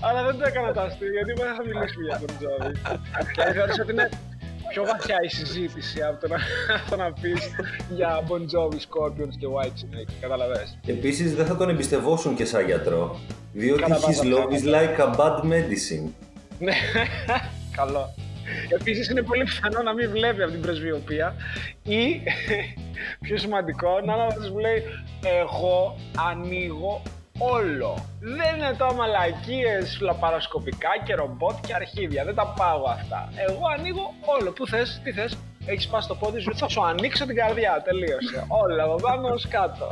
[0.00, 2.72] αλλά δεν το έκανα το αστείο, γιατί δεν θα μιλήσουμε για Bon Jovi.
[3.34, 4.08] και θεώρησα ότι είναι
[4.70, 6.38] πιο βαθιά η συζήτηση από το να,
[6.90, 7.50] το να πεις
[7.90, 10.12] για Bon Jovi, Scorpions και Whitesnake.
[10.20, 10.78] Καταλαβες.
[10.86, 13.20] Επίσης δεν θα τον εμπιστευόσουν και σαν γιατρό.
[13.52, 16.08] Διότι his love is like a bad medicine.
[16.58, 16.74] Ναι,
[17.78, 18.14] καλό.
[18.68, 21.34] Επίσης είναι πολύ πιθανό να μην βλέπει από την πρεσβειοποία
[21.82, 22.22] ή
[23.24, 24.26] πιο σημαντικό να μα
[24.60, 24.82] λέει
[25.40, 25.96] εγώ
[26.30, 27.02] ανοίγω
[27.40, 28.04] όλο.
[28.20, 32.24] Δεν είναι το μαλακίες φλαπαροσκοπικά και ρομπότ και αρχίδια.
[32.24, 33.32] Δεν τα πάω αυτά.
[33.48, 34.50] Εγώ ανοίγω όλο.
[34.50, 35.38] Πού θες, τι θες.
[35.66, 37.82] Έχεις πάει στο πόδι σου, θα σου ανοίξω την καρδιά.
[37.84, 38.44] Τελείωσε.
[38.48, 39.88] Όλα από πάνω ως κάτω.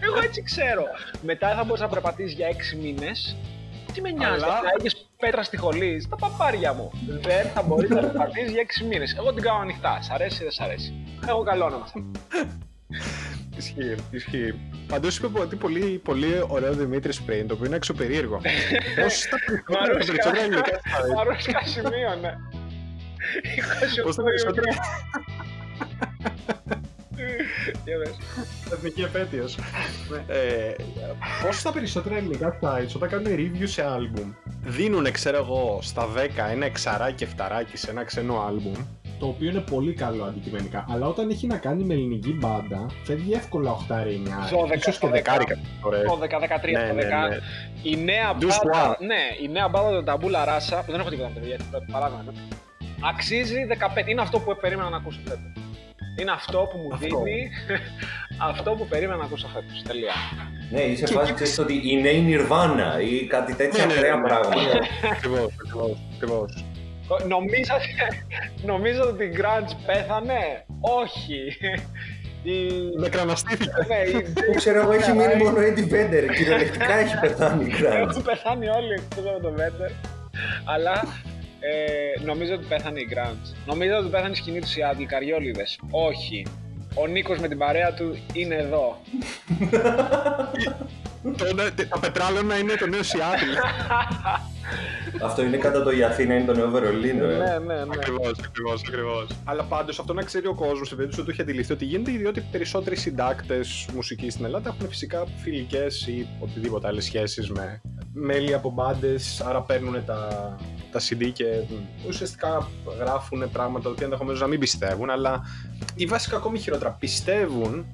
[0.00, 0.82] Εγώ έτσι ξέρω.
[1.22, 3.36] Μετά θα μπορείς να περπατήσεις για 6 μήνες.
[3.92, 4.54] Τι με νοιάζει, Αλλά...
[4.54, 6.90] θα έχεις πέτρα στη χολή, στα παπάρια μου.
[7.06, 9.14] Δεν θα μπορείς να περπατήσεις για 6 μήνες.
[9.18, 9.98] Εγώ την κάνω ανοιχτά.
[10.02, 10.94] Σ' αρέσει ή δεν σ' αρέσει.
[11.28, 11.86] Έχω καλό όνομα.
[13.60, 14.54] Ισχύει, ισχύει.
[14.86, 18.36] Πάντως είπε ότι πολύ, πολύ ωραίο Δημήτρης πριν, το οποίο είναι εξωπερίεργο.
[19.66, 20.80] Πώ τα περισσότερα ελληνικά.
[21.14, 22.32] Μαρούσκα σημείο, ναι.
[24.04, 24.70] Πώ τα περισσότερα.
[28.72, 29.58] Εθνική επέτειος.
[30.26, 30.72] Ε,
[31.42, 36.18] Πώ τα περισσότερα ελληνικά sites όταν κάνουν review σε album δίνουν, ξέρω εγώ, στα 10
[36.50, 38.84] ένα εξαράκι, εφταράκι σε ένα ξένο album
[39.20, 40.84] το οποίο είναι πολύ καλό αντικειμενικά.
[40.90, 45.20] Αλλά όταν έχει να κάνει με ελληνική μπάντα, φεύγει εύκολα 8 9 ίσως και 10
[45.22, 46.04] κάποιες φορές.
[46.06, 47.38] 12, 13, ναι, ναι, ναι.
[47.82, 51.40] Η νέα μπάντα, ναι, η νέα μπάντα του Ταμπούλα Ράσα, που δεν έχω τίποτα με
[51.40, 51.58] παιδιά,
[51.92, 52.24] παράδειγμα,
[53.12, 53.66] αξίζει
[54.04, 54.08] 15.
[54.08, 55.52] Είναι αυτό που περίμενα να ακούσω φέτο.
[56.20, 57.22] Είναι αυτό που μου αυτό.
[57.22, 57.50] δίνει
[58.50, 59.82] αυτό που περίμενα να ακούσω φέτος.
[59.82, 60.12] Τελεία.
[60.70, 64.56] Ναι, είσαι φάση ξέρεις ότι η νέη Nirvana ή κάτι τέτοια ναι, ακραία πράγματα.
[65.12, 65.52] Ακριβώς,
[66.14, 66.64] ακριβώς.
[67.28, 67.86] Νομίζατε,
[68.72, 71.56] νομίζατε ότι η Grunge πέθανε; Όχι.
[72.42, 73.08] Η...
[73.08, 73.70] κραναστήθηκε.
[73.88, 76.34] Ναι, Που ξέρω εγώ έχει μείνει μόνο Eddie Vedder.
[76.36, 78.08] Κυριολεκτικά έχει πεθάνει η Grunge.
[78.08, 79.92] Έχουν πεθάνει όλοι εκτός από τον Vedder.
[80.64, 81.04] Αλλά
[81.60, 83.54] ε, νομίζω ότι πέθανε η Grunge.
[83.66, 85.80] Νομίζω ότι πέθανε η σκηνή του Seattle, Καριόλιδες.
[85.90, 86.46] Όχι.
[86.94, 89.00] Ο Νίκος με την παρέα του είναι εδώ.
[91.22, 91.44] το,
[91.90, 93.56] το πετράλαινα είναι το νέο Seattle.
[95.22, 97.24] Αυτό είναι κατά το η Αθήνα είναι το Νέο Βερολίνο.
[97.24, 97.36] Ε.
[97.36, 97.94] Ναι, ναι, ναι.
[97.94, 99.26] Ακριβώς, ακριβώς, ακριβώς.
[99.44, 102.40] Αλλά πάντως αυτό να ξέρει ο κόσμος, σε περίπτωση του έχει αντιληφθεί ότι γίνεται, διότι
[102.50, 107.80] περισσότεροι συντάκτες μουσικής στην Ελλάδα έχουν φυσικά φιλικές ή οτιδήποτε άλλες σχέσεις με
[108.12, 110.28] μέλη από μπάντες, άρα παίρνουν τα,
[110.92, 111.44] τα CD και
[112.08, 112.68] ουσιαστικά
[112.98, 115.42] γράφουν πράγματα τα οποία ενδεχομένως να μην πιστεύουν, αλλά
[115.94, 117.86] ή βασικά ακόμη χειρότερα πιστεύουν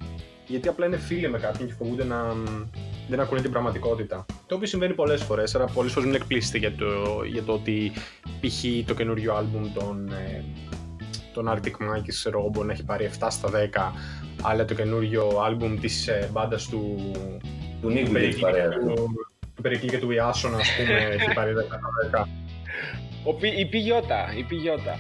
[0.46, 2.34] γιατί απλά είναι φίλοι με κάποιον και φοβούνται να
[3.08, 4.26] δεν ακούνε την πραγματικότητα.
[4.46, 6.86] Το οποίο συμβαίνει πολλές φορές, άρα πολλές φορές μην εκπλήσετε για το,
[7.32, 7.92] για το ότι
[8.40, 8.86] π.χ.
[8.86, 10.44] το καινούριο άλμπουμ των, ε,
[11.34, 13.92] των Arctic Monkeys ξέρω εγώ μπορεί να έχει πάρει 7 στα 10
[14.42, 17.10] αλλά το καινούριο άλμπουμ της ε, μπάντας του
[17.82, 18.68] Του Νίκου δεν έχει παρέα.
[18.68, 18.94] του,
[19.54, 21.64] του Περικλή και του Ιάσονα ας πούμε έχει πάρει 10
[22.10, 22.28] στα 10
[23.24, 24.98] Ο Πι- η Πιγιώτα, η Πιγιώτα.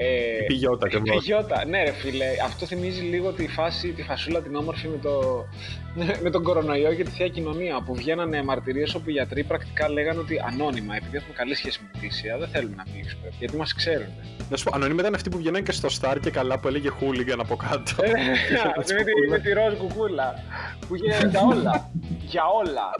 [0.00, 1.16] Ε, η πηγιώτα η ακριβώς.
[1.24, 5.44] Πιγιώτα, ναι ρε φίλε, αυτό θυμίζει λίγο τη φάση, τη φασούλα την όμορφη με, το,
[6.24, 10.18] με τον κορονοϊό και τη θεία κοινωνία που βγαίνανε μαρτυρίες όπου οι γιατροί πρακτικά λέγανε
[10.18, 13.74] ότι ανώνυμα, επειδή έχουμε καλή σχέση με την Τήσια, δεν θέλουμε να μιλήσουμε, γιατί μας
[13.74, 14.12] ξέρουν.
[14.50, 16.88] Να σου πω, ανώνυμα ήταν αυτοί που βγαίναν και στο Star και καλά που έλεγε
[17.00, 18.02] Hooligan από κάτω.
[18.02, 18.10] Ε,
[18.94, 20.34] με, τη, με τη ροζ κουκούλα
[20.88, 21.90] που γίνεται για όλα.
[22.20, 22.90] για όλα.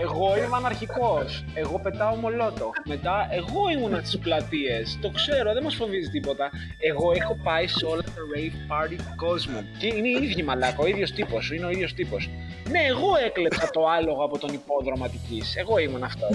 [0.00, 1.44] Εγώ είμαι αναρχικός.
[1.54, 2.70] Εγώ πετάω μολότο.
[2.84, 4.98] Μετά εγώ ήμουνα στις πλατείες.
[5.00, 6.50] Το ξέρω, δεν μας φοβίζει τίποτα.
[6.78, 9.64] Εγώ έχω πάει σε όλα τα rave party του κόσμου.
[9.78, 12.30] Και είναι οι ίδιοι μαλάκα, ο ίδιος τύπος σου, είναι ο ίδιος τύπος.
[12.70, 15.56] Ναι, εγώ έκλεψα το άλογο από τον υπόδρομο Αττικής.
[15.56, 16.26] Εγώ ήμουν αυτό.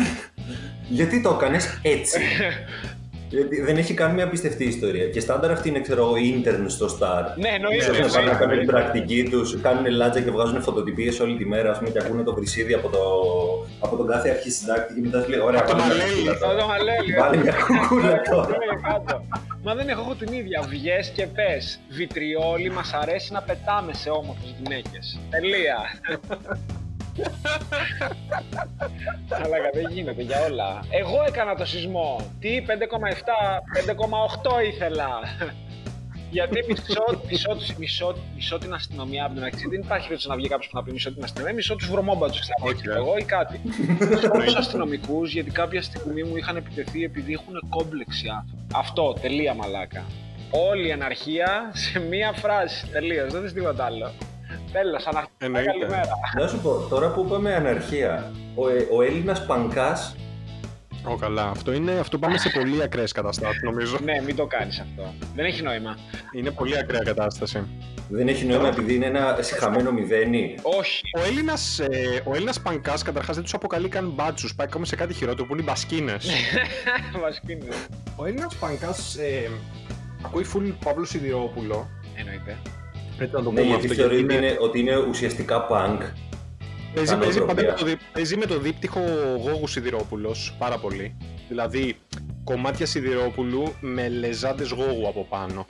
[0.98, 2.20] Γιατί το έκανες έτσι;
[3.28, 5.06] Γιατί δεν έχει κάνει μια πιστευτή ιστορία.
[5.08, 7.22] Και στάνταρ αυτή είναι, ξέρω εγώ, intern στο Star.
[7.36, 7.76] ναι, εννοείται.
[7.78, 8.72] Ξέρεις, να πάνε να κάνουν την εννοείται.
[8.72, 12.34] πρακτική τους, κάνουν λάτζα και βγάζουν φωτοτυπίες όλη τη μέρα, ας πούμε, και ακούνε το
[12.34, 12.98] βρυσίδι από, το,
[13.80, 16.22] από τον κάθε αρχή συντάκτη και μετά σου λέει: Ωραία, Από το βάλε μια μαλέλι.
[16.26, 16.56] κουκούλα τώρα».
[16.60, 17.12] Το μαλέλι.
[17.20, 18.48] Βάλε μια κουκούλα τώρα.
[18.48, 19.24] Ναι, κάτω.
[19.62, 20.60] Μα δεν έχω εγώ την ίδια.
[20.68, 21.80] Βγες και πες.
[21.88, 25.18] Βιτριόλι μας αρέσει να πετάμε σε όμορφες γυναίκες.
[25.30, 25.76] Τελεία.
[29.28, 30.80] Αλλά δεν γίνεται για όλα.
[30.90, 32.20] Εγώ έκανα το σεισμό.
[32.40, 32.72] Τι, 5,7,
[33.86, 35.08] 5,8 ήθελα.
[36.30, 39.68] Γιατί μισό, μισό, τους- μισό, μισό την αστυνομία από την αρχή.
[39.68, 41.54] Δεν υπάρχει περίπτωση να βγει κάποιος που να πει μισό την αστυνομία.
[41.54, 42.94] Μισό τους βρωμόμπατζους Όχι, ε.
[42.94, 43.60] εγώ ή κάτι.
[44.10, 48.62] Μισό τους αστυνομικούς γιατί κάποια στιγμή μου είχαν επιτεθεί επειδή έχουν κόμπλεξη οι άνθρωποι.
[48.74, 50.04] Αυτό, τελεία μαλάκα.
[50.50, 52.86] Όλη η αναρχία σε μία φράση.
[52.92, 54.10] Τελείως, δεν είναι τίποτα άλλο.
[54.82, 55.32] Τέλος, αναρχία.
[55.38, 55.70] Εννοείται.
[55.70, 56.08] Καλημέρα.
[56.40, 59.96] Να σου πω, τώρα που είπαμε αναρχία, ο, ε, ο Έλληνας πανκά
[61.08, 61.48] Ω, καλά.
[61.48, 63.98] Αυτό, είναι, αυτό πάμε σε πολύ ακραίες καταστάσεις, νομίζω.
[64.02, 65.14] ναι, μην το κάνεις αυτό.
[65.34, 65.96] Δεν έχει νόημα.
[66.32, 67.66] Είναι πολύ ακραία κατάσταση.
[68.08, 70.54] δεν έχει νόημα επειδή είναι ένα συχαμένο μηδένι.
[70.62, 71.00] Όχι.
[71.18, 74.54] Ο Έλληνας ε, ο Έλληνας πανκάς καταρχάς δεν τους αποκαλεί καν μπάτσους.
[74.54, 76.30] Πάει ακόμα σε κάτι χειρότερο που είναι οι μπασκίνες.
[77.22, 77.58] Βασική
[78.16, 79.50] ο Έλληνας πανκάς ε,
[80.24, 81.88] ακούει full Παύλο Σιδηρόπουλο.
[82.16, 82.56] Εννοείται.
[83.18, 83.94] Έτσι να το Ναι, πούμε γιατί αυτό.
[84.02, 85.98] θεωρεί γιατί ότι είναι, ότι είναι ουσιαστικά punk.
[86.94, 87.72] Παίζει, Σαν παίζει, πάντα νοοτροπία.
[87.72, 89.00] με το, δι- παίζει με το δίπτυχο
[89.42, 91.16] Γόγου Σιδηρόπουλος πάρα πολύ.
[91.48, 91.96] Δηλαδή,
[92.44, 95.66] κομμάτια Σιδηρόπουλου με λεζάντες Γόγου από πάνω.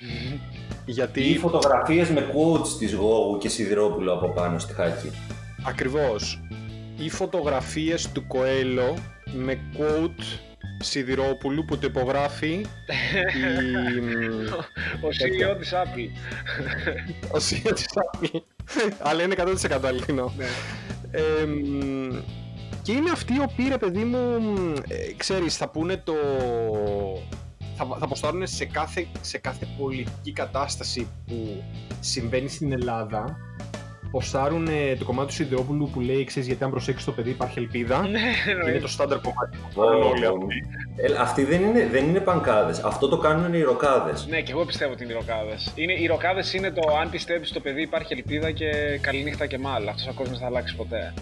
[0.87, 5.11] Γιατί Ή φωτογραφίες με quotes της Γόγου και Σιδηρόπουλου από πάνω στη χάκη.
[5.67, 6.41] ακριβώς
[6.97, 8.95] οι φωτογραφίες του Κοέλο
[9.35, 10.39] με quote
[10.81, 12.67] Σιδηρόπουλου που το υπογράφει η...
[15.01, 16.11] Ο CEO της Apple.
[17.33, 18.41] ο CEO της Apple.
[18.99, 20.33] Αλλά είναι 100% αληθινό.
[20.37, 20.47] Ναι.
[21.11, 22.19] Ε, μ,
[22.83, 26.15] και είναι αυτοί οι οποίοι, ρε παιδί μου, μ, ε, ξέρεις, θα πούνε το...
[27.77, 31.65] Θα, θα αποστάρουν σε κάθε, σε κάθε πολιτική κατάσταση που
[32.01, 33.37] συμβαίνει στην Ελλάδα
[34.11, 38.01] ποστάρουν το κομμάτι του Σιδηρόπουλου που λέει ξέρεις γιατί αν προσέξεις το παιδί υπάρχει ελπίδα
[38.01, 38.79] Ναι, είναι εννοείται.
[38.79, 40.67] το στάνταρ κομμάτι που κάνουν όλοι αυτοί.
[40.97, 42.79] Ε, αυτοί δεν είναι, δεν είναι πανκάδες.
[42.79, 44.27] Αυτό το κάνουν οι ροκάδες.
[44.31, 45.73] Ναι, και εγώ πιστεύω ότι είναι οι ροκάδες.
[45.75, 49.89] Είναι, οι ροκάδες είναι το αν πιστεύεις στο παιδί υπάρχει ελπίδα και καληνύχτα και μάλλον.
[49.89, 51.15] Αυτός ο κόσμος δεν θα αλλάξει ποτέ.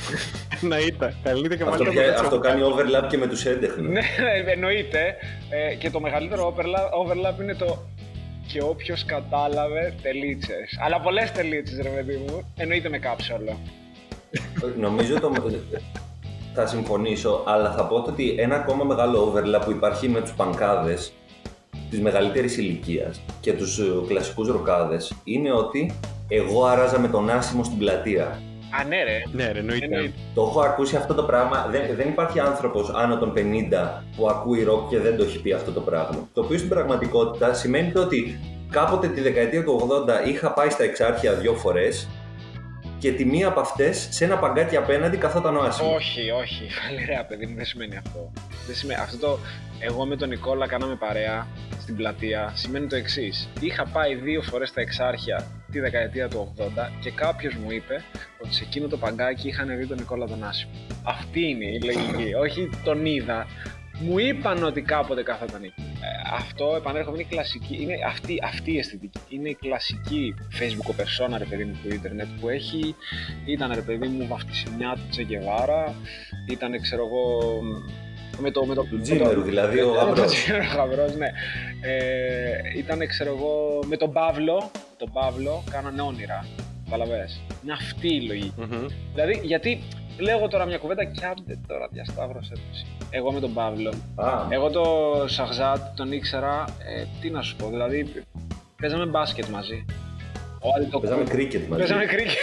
[0.70, 3.88] να ήταν, καλύτερα και Αυτό, μάλιστα πια- το αυτό κάνει overlap και με τους έντεχνους.
[3.92, 4.00] ναι,
[4.52, 5.16] εννοείται.
[5.50, 7.78] Ε, και το μεγαλύτερο overlap, overlap είναι το
[8.46, 10.78] και όποιος κατάλαβε τελίτσες.
[10.84, 12.52] Αλλά πολλές τελίτσες, ρε παιδί μου.
[12.56, 13.58] Εννοείται με κάψολο.
[14.78, 15.32] Νομίζω το...
[16.54, 21.12] θα συμφωνήσω, αλλά θα πω ότι ένα ακόμα μεγάλο overlap που υπάρχει με τους πανκάδες
[21.90, 25.94] της μεγαλύτερης ηλικίας και τους ε, κλασικούς ροκάδες είναι ότι
[26.28, 28.42] εγώ αράζα με τον άσημο στην πλατεία.
[28.80, 29.22] Α, ναι, ρε.
[29.32, 30.12] ναι ρε εννοείται Εννοείται.
[30.34, 31.66] Το έχω ακούσει αυτό το πράγμα.
[31.70, 33.40] Δεν, δεν υπάρχει άνθρωπος άνω των 50
[34.16, 36.28] που ακούει ροκ και δεν το έχει πει αυτό το πράγμα.
[36.32, 38.38] Το οποίο στην πραγματικότητα σημαίνει το ότι
[38.70, 39.88] κάποτε τη δεκαετία του
[40.24, 42.08] 80 είχα πάει στα εξάρχεια δύο φορές
[43.02, 45.94] και τη μία από αυτές σε ένα παγκάκι απέναντι καθόταν ο άσχημο.
[45.94, 46.68] Όχι, όχι.
[47.08, 48.32] Ρε παιδί μου, δεν σημαίνει αυτό.
[48.66, 49.00] Δεν σημαίνει...
[49.00, 49.38] Αυτό το
[49.78, 51.46] εγώ με τον Νικόλα κάναμε παρέα
[51.80, 53.48] στην πλατεία σημαίνει το εξής.
[53.60, 56.62] Είχα πάει δύο φορές στα εξάρχεια τη δεκαετία του 80
[57.00, 58.04] και κάποιος μου είπε
[58.38, 60.72] ότι σε εκείνο το παγκάκι είχαν δει τον Νικόλα τον Άσιμο.
[61.04, 62.34] Αυτή είναι η λογική.
[62.34, 63.46] Όχι τον είδα.
[64.00, 65.82] Μου είπαν ότι κάποτε καθόταν εκεί.
[66.00, 67.82] Ε, αυτό επανέρχομαι είναι κλασική.
[67.82, 69.20] Είναι αυτή, αυτή η αισθητική.
[69.28, 72.94] Είναι η κλασική Facebook persona ρε παιδί μου του Ιντερνετ που έχει.
[73.44, 75.94] Ήταν ρε παιδί μου βαφτισιμιά του Τσεκεβάρα.
[76.50, 77.60] Ήταν ξέρω εγώ
[78.38, 80.48] με το, με το, του Τζίμερου δηλαδή, ο Γαμπρός.
[80.48, 81.26] Ο Γαμπρός, ναι.
[81.80, 86.46] Ε, ήταν, ξέρω εγώ, με τον Παύλο, τον Παύλο κάνανε όνειρα.
[86.84, 87.40] Καταλαβες.
[87.62, 88.54] Είναι αυτή η λογική.
[88.58, 88.86] Mm-hmm.
[89.14, 89.82] Δηλαδή, γιατί
[90.18, 92.60] λέω τώρα μια κουβέντα και άντε τώρα διασταύρωσε το
[93.10, 93.92] Εγώ με τον Παύλο.
[94.16, 94.46] Ah.
[94.48, 94.84] Εγώ το
[95.26, 96.64] Σαχζάτ τον ήξερα,
[96.96, 98.24] ε, τι να σου πω, δηλαδή
[98.80, 99.84] παίζαμε μπάσκετ μαζί.
[101.00, 101.80] Παίζαμε κρίκετ μαζί.
[101.80, 102.32] Παίζαμε κρίκετ.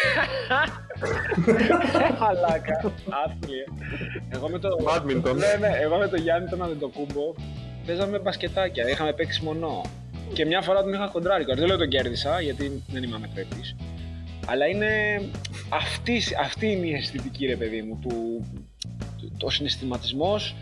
[2.20, 2.94] Χαλάκα.
[3.26, 3.66] Άθλια.
[4.30, 4.70] Εγώ με το...
[4.88, 5.36] Badminton.
[5.36, 7.34] Ναι, ναι, εγώ με το Γιάννη τον Αντετοκούμπο
[7.86, 8.90] παίζαμε μπασκετάκια.
[8.90, 9.82] Είχαμε παίξει μονό.
[10.34, 11.44] Και μια φορά τον είχα κοντράρει.
[11.44, 13.76] Δεν λέω τον κέρδισα γιατί δεν είμαι αμετρέπτης.
[14.52, 15.22] Αλλά είναι
[15.70, 18.46] αυτή, αυτή είναι η αισθητική ρε παιδί μου, του,
[19.42, 20.56] ο συναισθηματισμός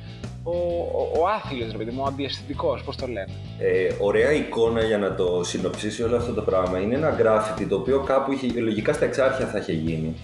[0.44, 3.28] ο, ο, ο άθλιος, ρε παιδί μου, ο αντιαισθητικός, πώς το λένε.
[3.60, 7.76] Ε, ωραία εικόνα για να το συνοψίσει όλο αυτό το πράγμα είναι ένα γκράφιτι το
[7.76, 10.16] οποίο κάπου είχε, λογικά στα εξάρχεια θα είχε γίνει.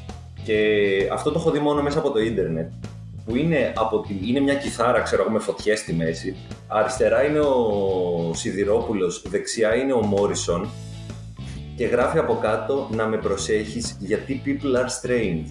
[0.43, 0.57] Και
[1.11, 2.71] αυτό το έχω δει μόνο μέσα από το ίντερνετ.
[3.25, 6.35] Που είναι, από τη, είναι μια κιθάρα, ξέρω εγώ, με φωτιές στη μέση.
[6.67, 10.69] Αριστερά είναι ο Σιδηρόπουλος, δεξιά είναι ο Μόρισον
[11.75, 15.45] και γράφει από κάτω να με προσέχεις γιατί people are strange.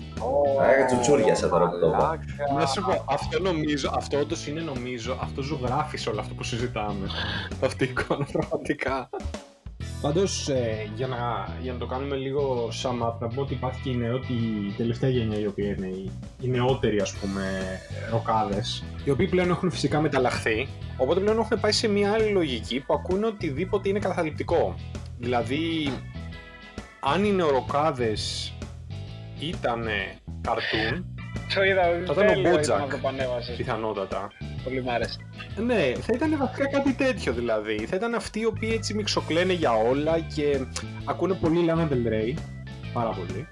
[0.61, 2.19] Άρα τσουτσούριασα τώρα που το είπα.
[2.59, 7.07] Να σου πω, αυτό νομίζω, αυτό όντως είναι νομίζω, αυτό ζωγράφει όλο αυτό που συζητάμε.
[7.65, 9.09] Αυτή η εικόνα πραγματικά.
[10.01, 13.81] Πάντως, ε, για, να, για να το κάνουμε λίγο sum up, να πούμε ότι υπάρχει
[13.83, 16.11] και η, νεό, η τελευταία γενιά η οποία είναι οι,
[16.41, 17.43] οι νεότεροι ας πούμε
[18.11, 22.81] ροκάδες, οι οποίοι πλέον έχουν φυσικά μεταλλαχθεί, οπότε πλέον έχουν πάει σε μια άλλη λογική
[22.81, 24.75] που ακούνε οτιδήποτε είναι καθαλειπτικό.
[25.19, 25.93] Δηλαδή,
[27.05, 28.53] αν οι νεοροκάδες
[29.41, 29.89] ήταν
[30.41, 31.05] καρτούν,
[31.55, 31.83] το είδα,
[32.15, 32.97] θα ήταν ο Μπότζακ,
[33.57, 34.31] πιθανότατα.
[34.65, 35.17] Πολύ μ' άρεσε.
[35.57, 37.87] Ναι, θα ήταν βασικά κάτι τέτοιο δηλαδή.
[37.87, 40.61] Θα ήταν αυτοί οι οποίοι έτσι μιξοκλαίνε για όλα και
[41.05, 42.35] ακούνε πολύ Lana Del Rey.
[42.93, 43.49] Πάρα πολύ.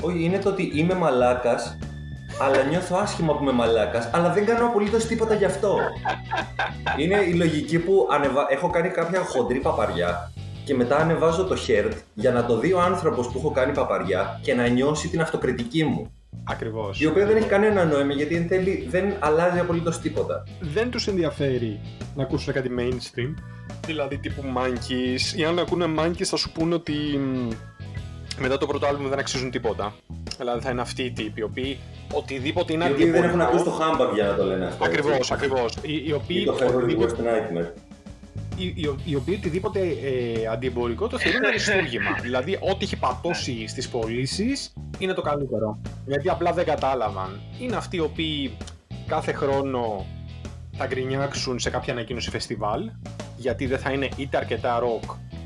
[0.00, 1.78] Όχι, είναι το ότι είμαι μαλάκας,
[2.40, 5.78] αλλά νιώθω άσχημα που είμαι μαλάκας, αλλά δεν κάνω απολύτως τίποτα γι' αυτό.
[7.00, 8.46] είναι η λογική που ανεβα...
[8.50, 10.32] έχω κάνει κάποια χοντρή παπαριά
[10.70, 14.40] και μετά ανεβάζω το χέρτ για να το δει ο άνθρωπος που έχω κάνει παπαριά
[14.42, 16.12] και να νιώσει την αυτοκριτική μου.
[16.44, 17.00] Ακριβώς.
[17.00, 20.44] Η οποία δεν έχει κανένα νόημα γιατί εν τέλει δεν αλλάζει απολύτως τίποτα.
[20.60, 21.80] Δεν τους ενδιαφέρει
[22.14, 23.34] να ακούσουν κάτι mainstream,
[23.86, 26.94] δηλαδή τύπου Monkeys, ή αν ακούνε Monkeys θα σου πούνε ότι
[28.38, 29.94] μετά το πρώτο άλμπουμ δεν αξίζουν τίποτα.
[30.38, 31.78] Δηλαδή θα είναι αυτοί οι τύποι, οι οποίοι
[32.12, 33.06] οτιδήποτε είναι αντιπολικό.
[33.06, 34.84] Οι οποίοι δεν έχουν ακούσει το Hamburg για να το λένε αυτό.
[34.84, 35.76] Ακριβώς, ακριβώς.
[35.82, 36.44] Οι, οι οποίοι.
[36.44, 37.14] το οτιδήποτε...
[37.22, 37.89] Nightmare
[38.60, 42.18] οι, οι οποίοι οτιδήποτε ε, αντιεμπορικό το θεωρούν αριστούργημα.
[42.22, 45.80] δηλαδή, ό,τι έχει πατώσει στις πωλήσεις είναι το καλύτερο.
[46.06, 47.40] Γιατί απλά δεν κατάλαβαν.
[47.60, 48.56] Είναι αυτοί οι οποίοι
[49.06, 50.06] κάθε χρόνο
[50.76, 52.90] θα γκρινιάξουν σε κάποια ανακοίνωση φεστιβάλ,
[53.36, 55.02] γιατί δεν θα είναι είτε αρκετά ροκ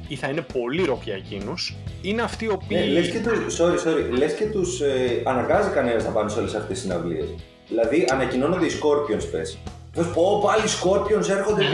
[0.09, 1.77] ή θα είναι πολύ ροκ για εκείνους.
[2.03, 2.79] Είναι αυτοί οι οποίοι.
[2.81, 6.39] Ναι, λες και τους, sorry, sorry, λες και τους ε, αναγκάζει κανένας να πάνε σε
[6.39, 7.35] όλες αυτές τις συναυλίες.
[7.69, 9.59] Δηλαδή, ανακοινώνονται οι Scorpions, πες.
[9.95, 11.65] Θα σου πω, πάλι Scorpions έρχονται.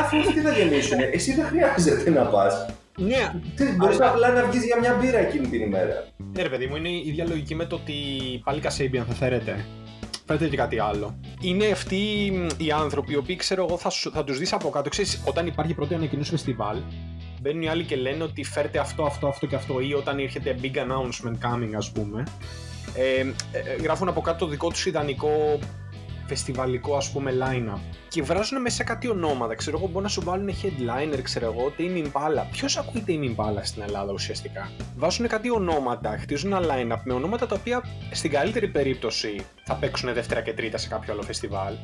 [0.00, 2.66] Αφού τι θα γεννήσουν, εσύ δεν χρειάζεται να πας.
[2.96, 3.32] Ναι.
[3.76, 6.06] Μπορείς απλά να βγεις για μια μπύρα εκείνη την ημέρα.
[6.32, 7.94] Ναι, ρε παιδί μου, είναι η ίδια λογική με το ότι
[8.44, 9.64] πάλι Κασέμπιαν θα φέρετε.
[10.26, 11.18] Φέρετε και κάτι άλλο.
[11.40, 11.96] Είναι αυτοί
[12.56, 14.88] οι άνθρωποι οι οποίοι ξέρω εγώ θα, θα τους δεις από κάτω.
[14.88, 16.76] Ξέρεις, όταν υπάρχει πρώτη ανακοινώση φεστιβάλ,
[17.40, 20.56] μπαίνουν οι άλλοι και λένε ότι φέρτε αυτό, αυτό, αυτό και αυτό, ή όταν έρχεται
[20.62, 22.24] big announcement coming, ας πούμε.
[22.94, 23.24] Ε, ε,
[23.58, 25.58] ε, γράφουν από κάτω το δικό τους ιδανικό
[26.26, 29.54] φεστιβαλικό ας πούμε line-up και βράζουν μέσα κάτι ονόματα.
[29.54, 32.44] Ξέρω εγώ, μπορεί να σου βάλουν headliner, ξέρω εγώ, τι είναι Impala.
[32.50, 37.46] Ποιος ακούει τι Impala στην Ελλάδα ουσιαστικά; Βάζουν κάτι ονόματα, χτίζουν ένα line-up με ονόματα
[37.46, 41.74] τα οποία στην καλύτερη περίπτωση θα παίξουν δεύτερα και τρίτα σε κάποιο άλλο φεστιβάλ.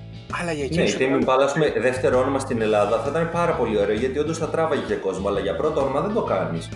[0.41, 0.99] Αλλά για εκείνους.
[0.99, 4.19] Ναι, η Tame Impala, πούμε, δεύτερο όνομα στην Ελλάδα θα ήταν πάρα πολύ ωραίο γιατί
[4.19, 6.69] όντως θα τράβαγε και κόσμο, αλλά για πρώτο όνομα δεν το κάνεις.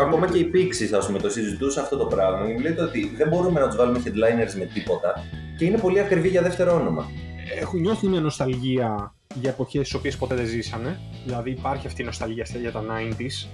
[0.00, 2.46] Ακόμα και οι Pixies, ας πούμε, το συζητούσα αυτό το πράγμα.
[2.46, 5.24] Μου λέτε ότι δεν μπορούμε να τους βάλουμε headliners με τίποτα
[5.56, 7.10] και είναι πολύ ακριβή για δεύτερο όνομα.
[7.60, 11.00] Έχουν νιώθει μια νοσταλγία για εποχές τι οποίες ποτέ δεν ζήσανε.
[11.24, 13.48] Δηλαδή υπάρχει αυτή η νοσταλγία για τα 90s,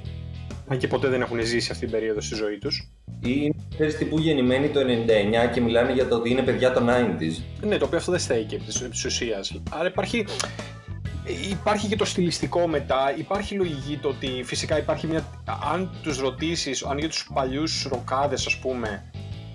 [0.69, 2.91] αν και ποτέ δεν έχουν ζήσει αυτή την περίοδο στη ζωή τους.
[3.21, 7.43] Ή ξέρεις τύπου γεννημένοι το 99 και μιλάνε για το ότι είναι παιδιά των 90s.
[7.67, 9.61] Ναι, το οποίο αυτό δεν στέκει επί της ουσίας.
[9.71, 10.27] Άρα υπάρχει,
[11.51, 15.25] υπάρχει και το στιλιστικό μετά, υπάρχει λογική το ότι φυσικά υπάρχει μια.
[15.73, 19.11] Αν τους ρωτήσεις, αν για τους παλιούς ροκάδες, ας πούμε,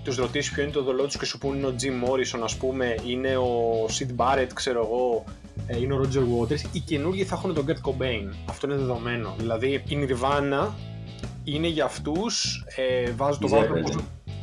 [0.08, 2.56] τους ρωτήσεις ποιο είναι το δολό τους και σου πούνε είναι ο Jim Morrison, ας
[2.56, 5.24] πούμε, είναι ο Sid Barrett, ξέρω εγώ,
[5.66, 8.34] ε, είναι ο Roger Waters, οι καινούργοι θα έχουν τον Kurt Cobain.
[8.48, 9.34] Αυτό είναι δεδομένο.
[9.38, 10.68] Δηλαδή η Nirvana
[11.44, 13.82] είναι για αυτούς, ε, βάζουν το βάζουν.
[13.82, 13.96] Πώς,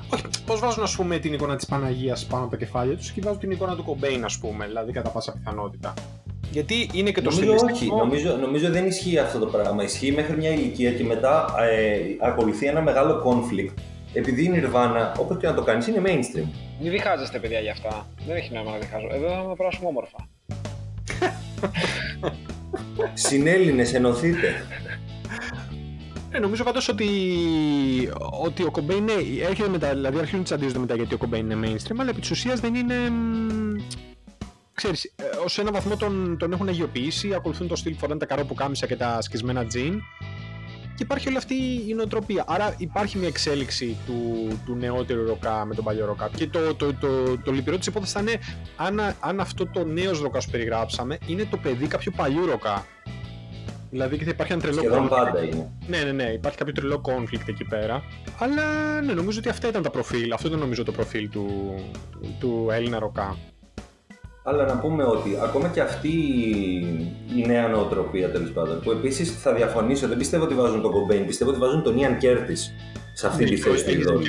[0.09, 3.21] όχι, πώς βάζουν ας πούμε την εικόνα της Παναγίας πάνω από τα κεφάλια τους και
[3.21, 5.93] βάζουν την εικόνα του Cobain, ας πούμε, δηλαδή κατά πάσα πιθανότητα.
[6.51, 9.83] Γιατί είναι και το νομίζω όχι, νομίζω, νομίζω δεν ισχύει αυτό το πράγμα.
[9.83, 13.73] Ισχύει μέχρι μια ηλικία και μετά ε, ακολουθεί ένα μεγάλο conflict.
[14.15, 16.47] Επειδή η Nirvana, όπω και να το κάνεις, είναι mainstream.
[16.81, 18.07] Μην διχάζεστε, παιδιά, γι' αυτά.
[18.27, 19.07] Δεν έχει νόημα να διχάζω.
[19.11, 20.27] Εδώ θα με περάσουμε όμορφα.
[23.13, 24.65] Συνέλληνες, ενωθείτε.
[26.31, 27.09] Ε, νομίζω πάντως ότι,
[28.41, 29.13] ότι ο Κομπέιν ναι,
[29.47, 32.31] έρχεται μετά, δηλαδή αρχίζουν να τσαντίζονται μετά γιατί ο Κομπέιν είναι mainstream, αλλά επί της
[32.31, 32.95] ουσίας δεν είναι.
[34.73, 38.45] Ξέρεις, ε, ως ένα βαθμό τον, τον έχουν αγιοποιήσει, ακολουθούν το στυλ, φοράνε τα καρό
[38.45, 40.01] που κάμισα και τα σκισμένα τζιν
[40.95, 41.55] και υπάρχει όλη αυτή
[41.87, 42.43] η νοοτροπία.
[42.47, 46.29] Άρα υπάρχει μια εξέλιξη του, του νεότερου ροκά με τον παλιό ροκά.
[46.35, 48.39] Και το, το, το, το, το λυπηρό της υπόθεσης θα είναι
[48.75, 52.85] αν, αν αυτός ο νέος ροκάς που περιγράψαμε είναι το παιδί κάποιου παλιού ροκά.
[53.89, 55.71] Δηλαδή και θα υπάρχει ένα τρελό Σχεδόν πάντα είναι.
[55.87, 58.03] Ναι, ναι, ναι, υπάρχει κάποιο τρελό conflict εκεί πέρα.
[58.37, 58.63] Αλλά
[59.01, 60.33] ναι, νομίζω ότι αυτά ήταν τα προφίλ.
[60.33, 61.73] Αυτό ήταν νομίζω το προφίλ του,
[62.39, 63.37] του Έλληνα ροκά.
[64.47, 66.09] Αλλά να πούμε ότι ακόμα και αυτή
[67.35, 71.25] η νέα νοοτροπία τέλος πάντων, που επίσης θα διαφωνήσω, δεν πιστεύω ότι βάζουν τον Κομπέιν,
[71.25, 72.55] πιστεύω ότι βάζουν τον Ίαν Κέρτις
[73.13, 74.21] σε αυτή τη θέση του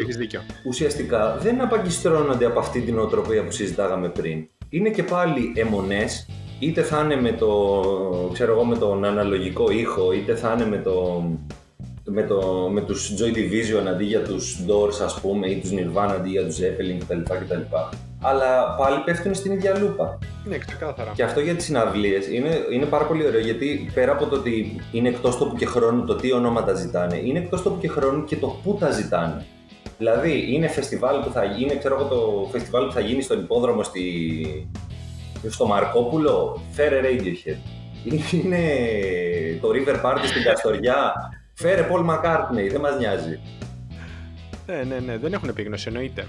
[0.65, 4.49] Ουσιαστικά δεν απαγκιστρώνονται από αυτή την νοοτροπία που συζητάγαμε πριν.
[4.69, 10.13] Είναι και πάλι αιμονές, είτε θα είναι με, το, ξέρω εγώ, με τον αναλογικό ήχο,
[10.13, 11.25] είτε θα είναι με, το,
[12.05, 16.13] με, το, με τους Joy Division αντί για τους Doors ας πούμε ή τους Nirvana
[16.15, 17.21] αντί για τους Zeppelin κτλ.
[17.23, 17.61] κτλ
[18.21, 20.19] αλλά πάλι πέφτουν στην ίδια λούπα.
[20.45, 21.13] Ναι, ξεκάθαρα.
[21.15, 24.81] Και αυτό για τις συναυλίες είναι, είναι πάρα πολύ ωραίο γιατί πέρα από το ότι
[24.93, 28.37] είναι εκτός τόπου και χρόνου το τι ονόματα ζητάνε, είναι εκτός τόπου και χρόνου και
[28.37, 29.45] το πού τα ζητάνε.
[29.99, 33.83] Δηλαδή, είναι φεστιβάλ που θα γίνει, ξέρω εγώ το φεστιβάλ που θα γίνει στον υπόδρομο
[33.83, 34.03] στη...
[35.49, 37.59] στο Μαρκόπουλο, φέρε Radiohead.
[38.43, 38.59] Είναι
[39.61, 41.13] το River Party στην Καστοριά,
[41.55, 43.41] φέρε Paul McCartney, δεν μας νοιάζει.
[44.67, 46.27] Ναι, ναι, ναι, δεν έχουν επίγνωση, εννοείται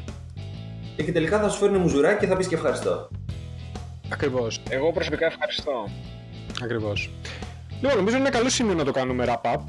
[1.04, 3.10] και τελικά θα σου φέρουν μουζουράκι και θα πεις και ευχαριστώ.
[4.10, 4.62] Ακριβώς.
[4.70, 5.90] Εγώ προσωπικά ευχαριστώ.
[6.64, 7.10] Ακριβώς.
[7.82, 9.60] Λοιπόν, νομίζω είναι ένα καλό σημείο να το κάνουμε wrap-up.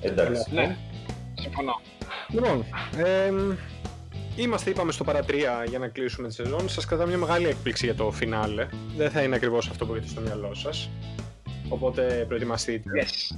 [0.00, 0.54] Εντάξει.
[0.54, 0.76] Ναι,
[1.34, 1.80] συμφωνώ.
[2.28, 2.64] Λοιπόν,
[2.96, 3.32] ε,
[4.36, 6.68] είμαστε, είπαμε, στο παρατρία για να κλείσουμε τη σεζόν.
[6.68, 8.68] Σας κρατάω μια μεγάλη έκπληξη για το φινάλε.
[8.96, 10.90] Δεν θα είναι ακριβώς αυτό που έχετε στο μυαλό σας.
[11.68, 12.90] Οπότε προετοιμαστείτε.
[13.02, 13.36] Yes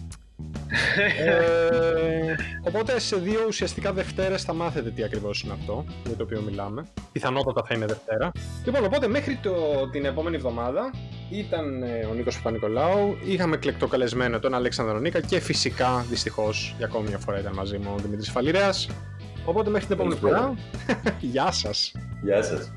[1.18, 6.40] ε, οπότε σε δύο ουσιαστικά Δευτέρες θα μάθετε τι ακριβώς είναι αυτό για το οποίο
[6.40, 6.86] μιλάμε.
[7.12, 8.30] Πιθανότατα θα είναι Δευτέρα.
[8.64, 9.52] Λοιπόν, οπότε μέχρι το,
[9.92, 10.90] την επόμενη εβδομάδα
[11.30, 16.86] ήταν ε, ο Νίκος Παπα-Νικολάου, είχαμε κλεκτό καλεσμένο τον Αλέξανδρο Νίκα και φυσικά δυστυχώς για
[16.86, 18.88] ακόμη μια φορά ήταν μαζί μου ο Δημήτρης Φαλιρέας.
[19.44, 20.54] Οπότε μέχρι την επόμενη φορά,
[21.32, 21.92] γεια σας.
[22.22, 22.72] Γεια σας.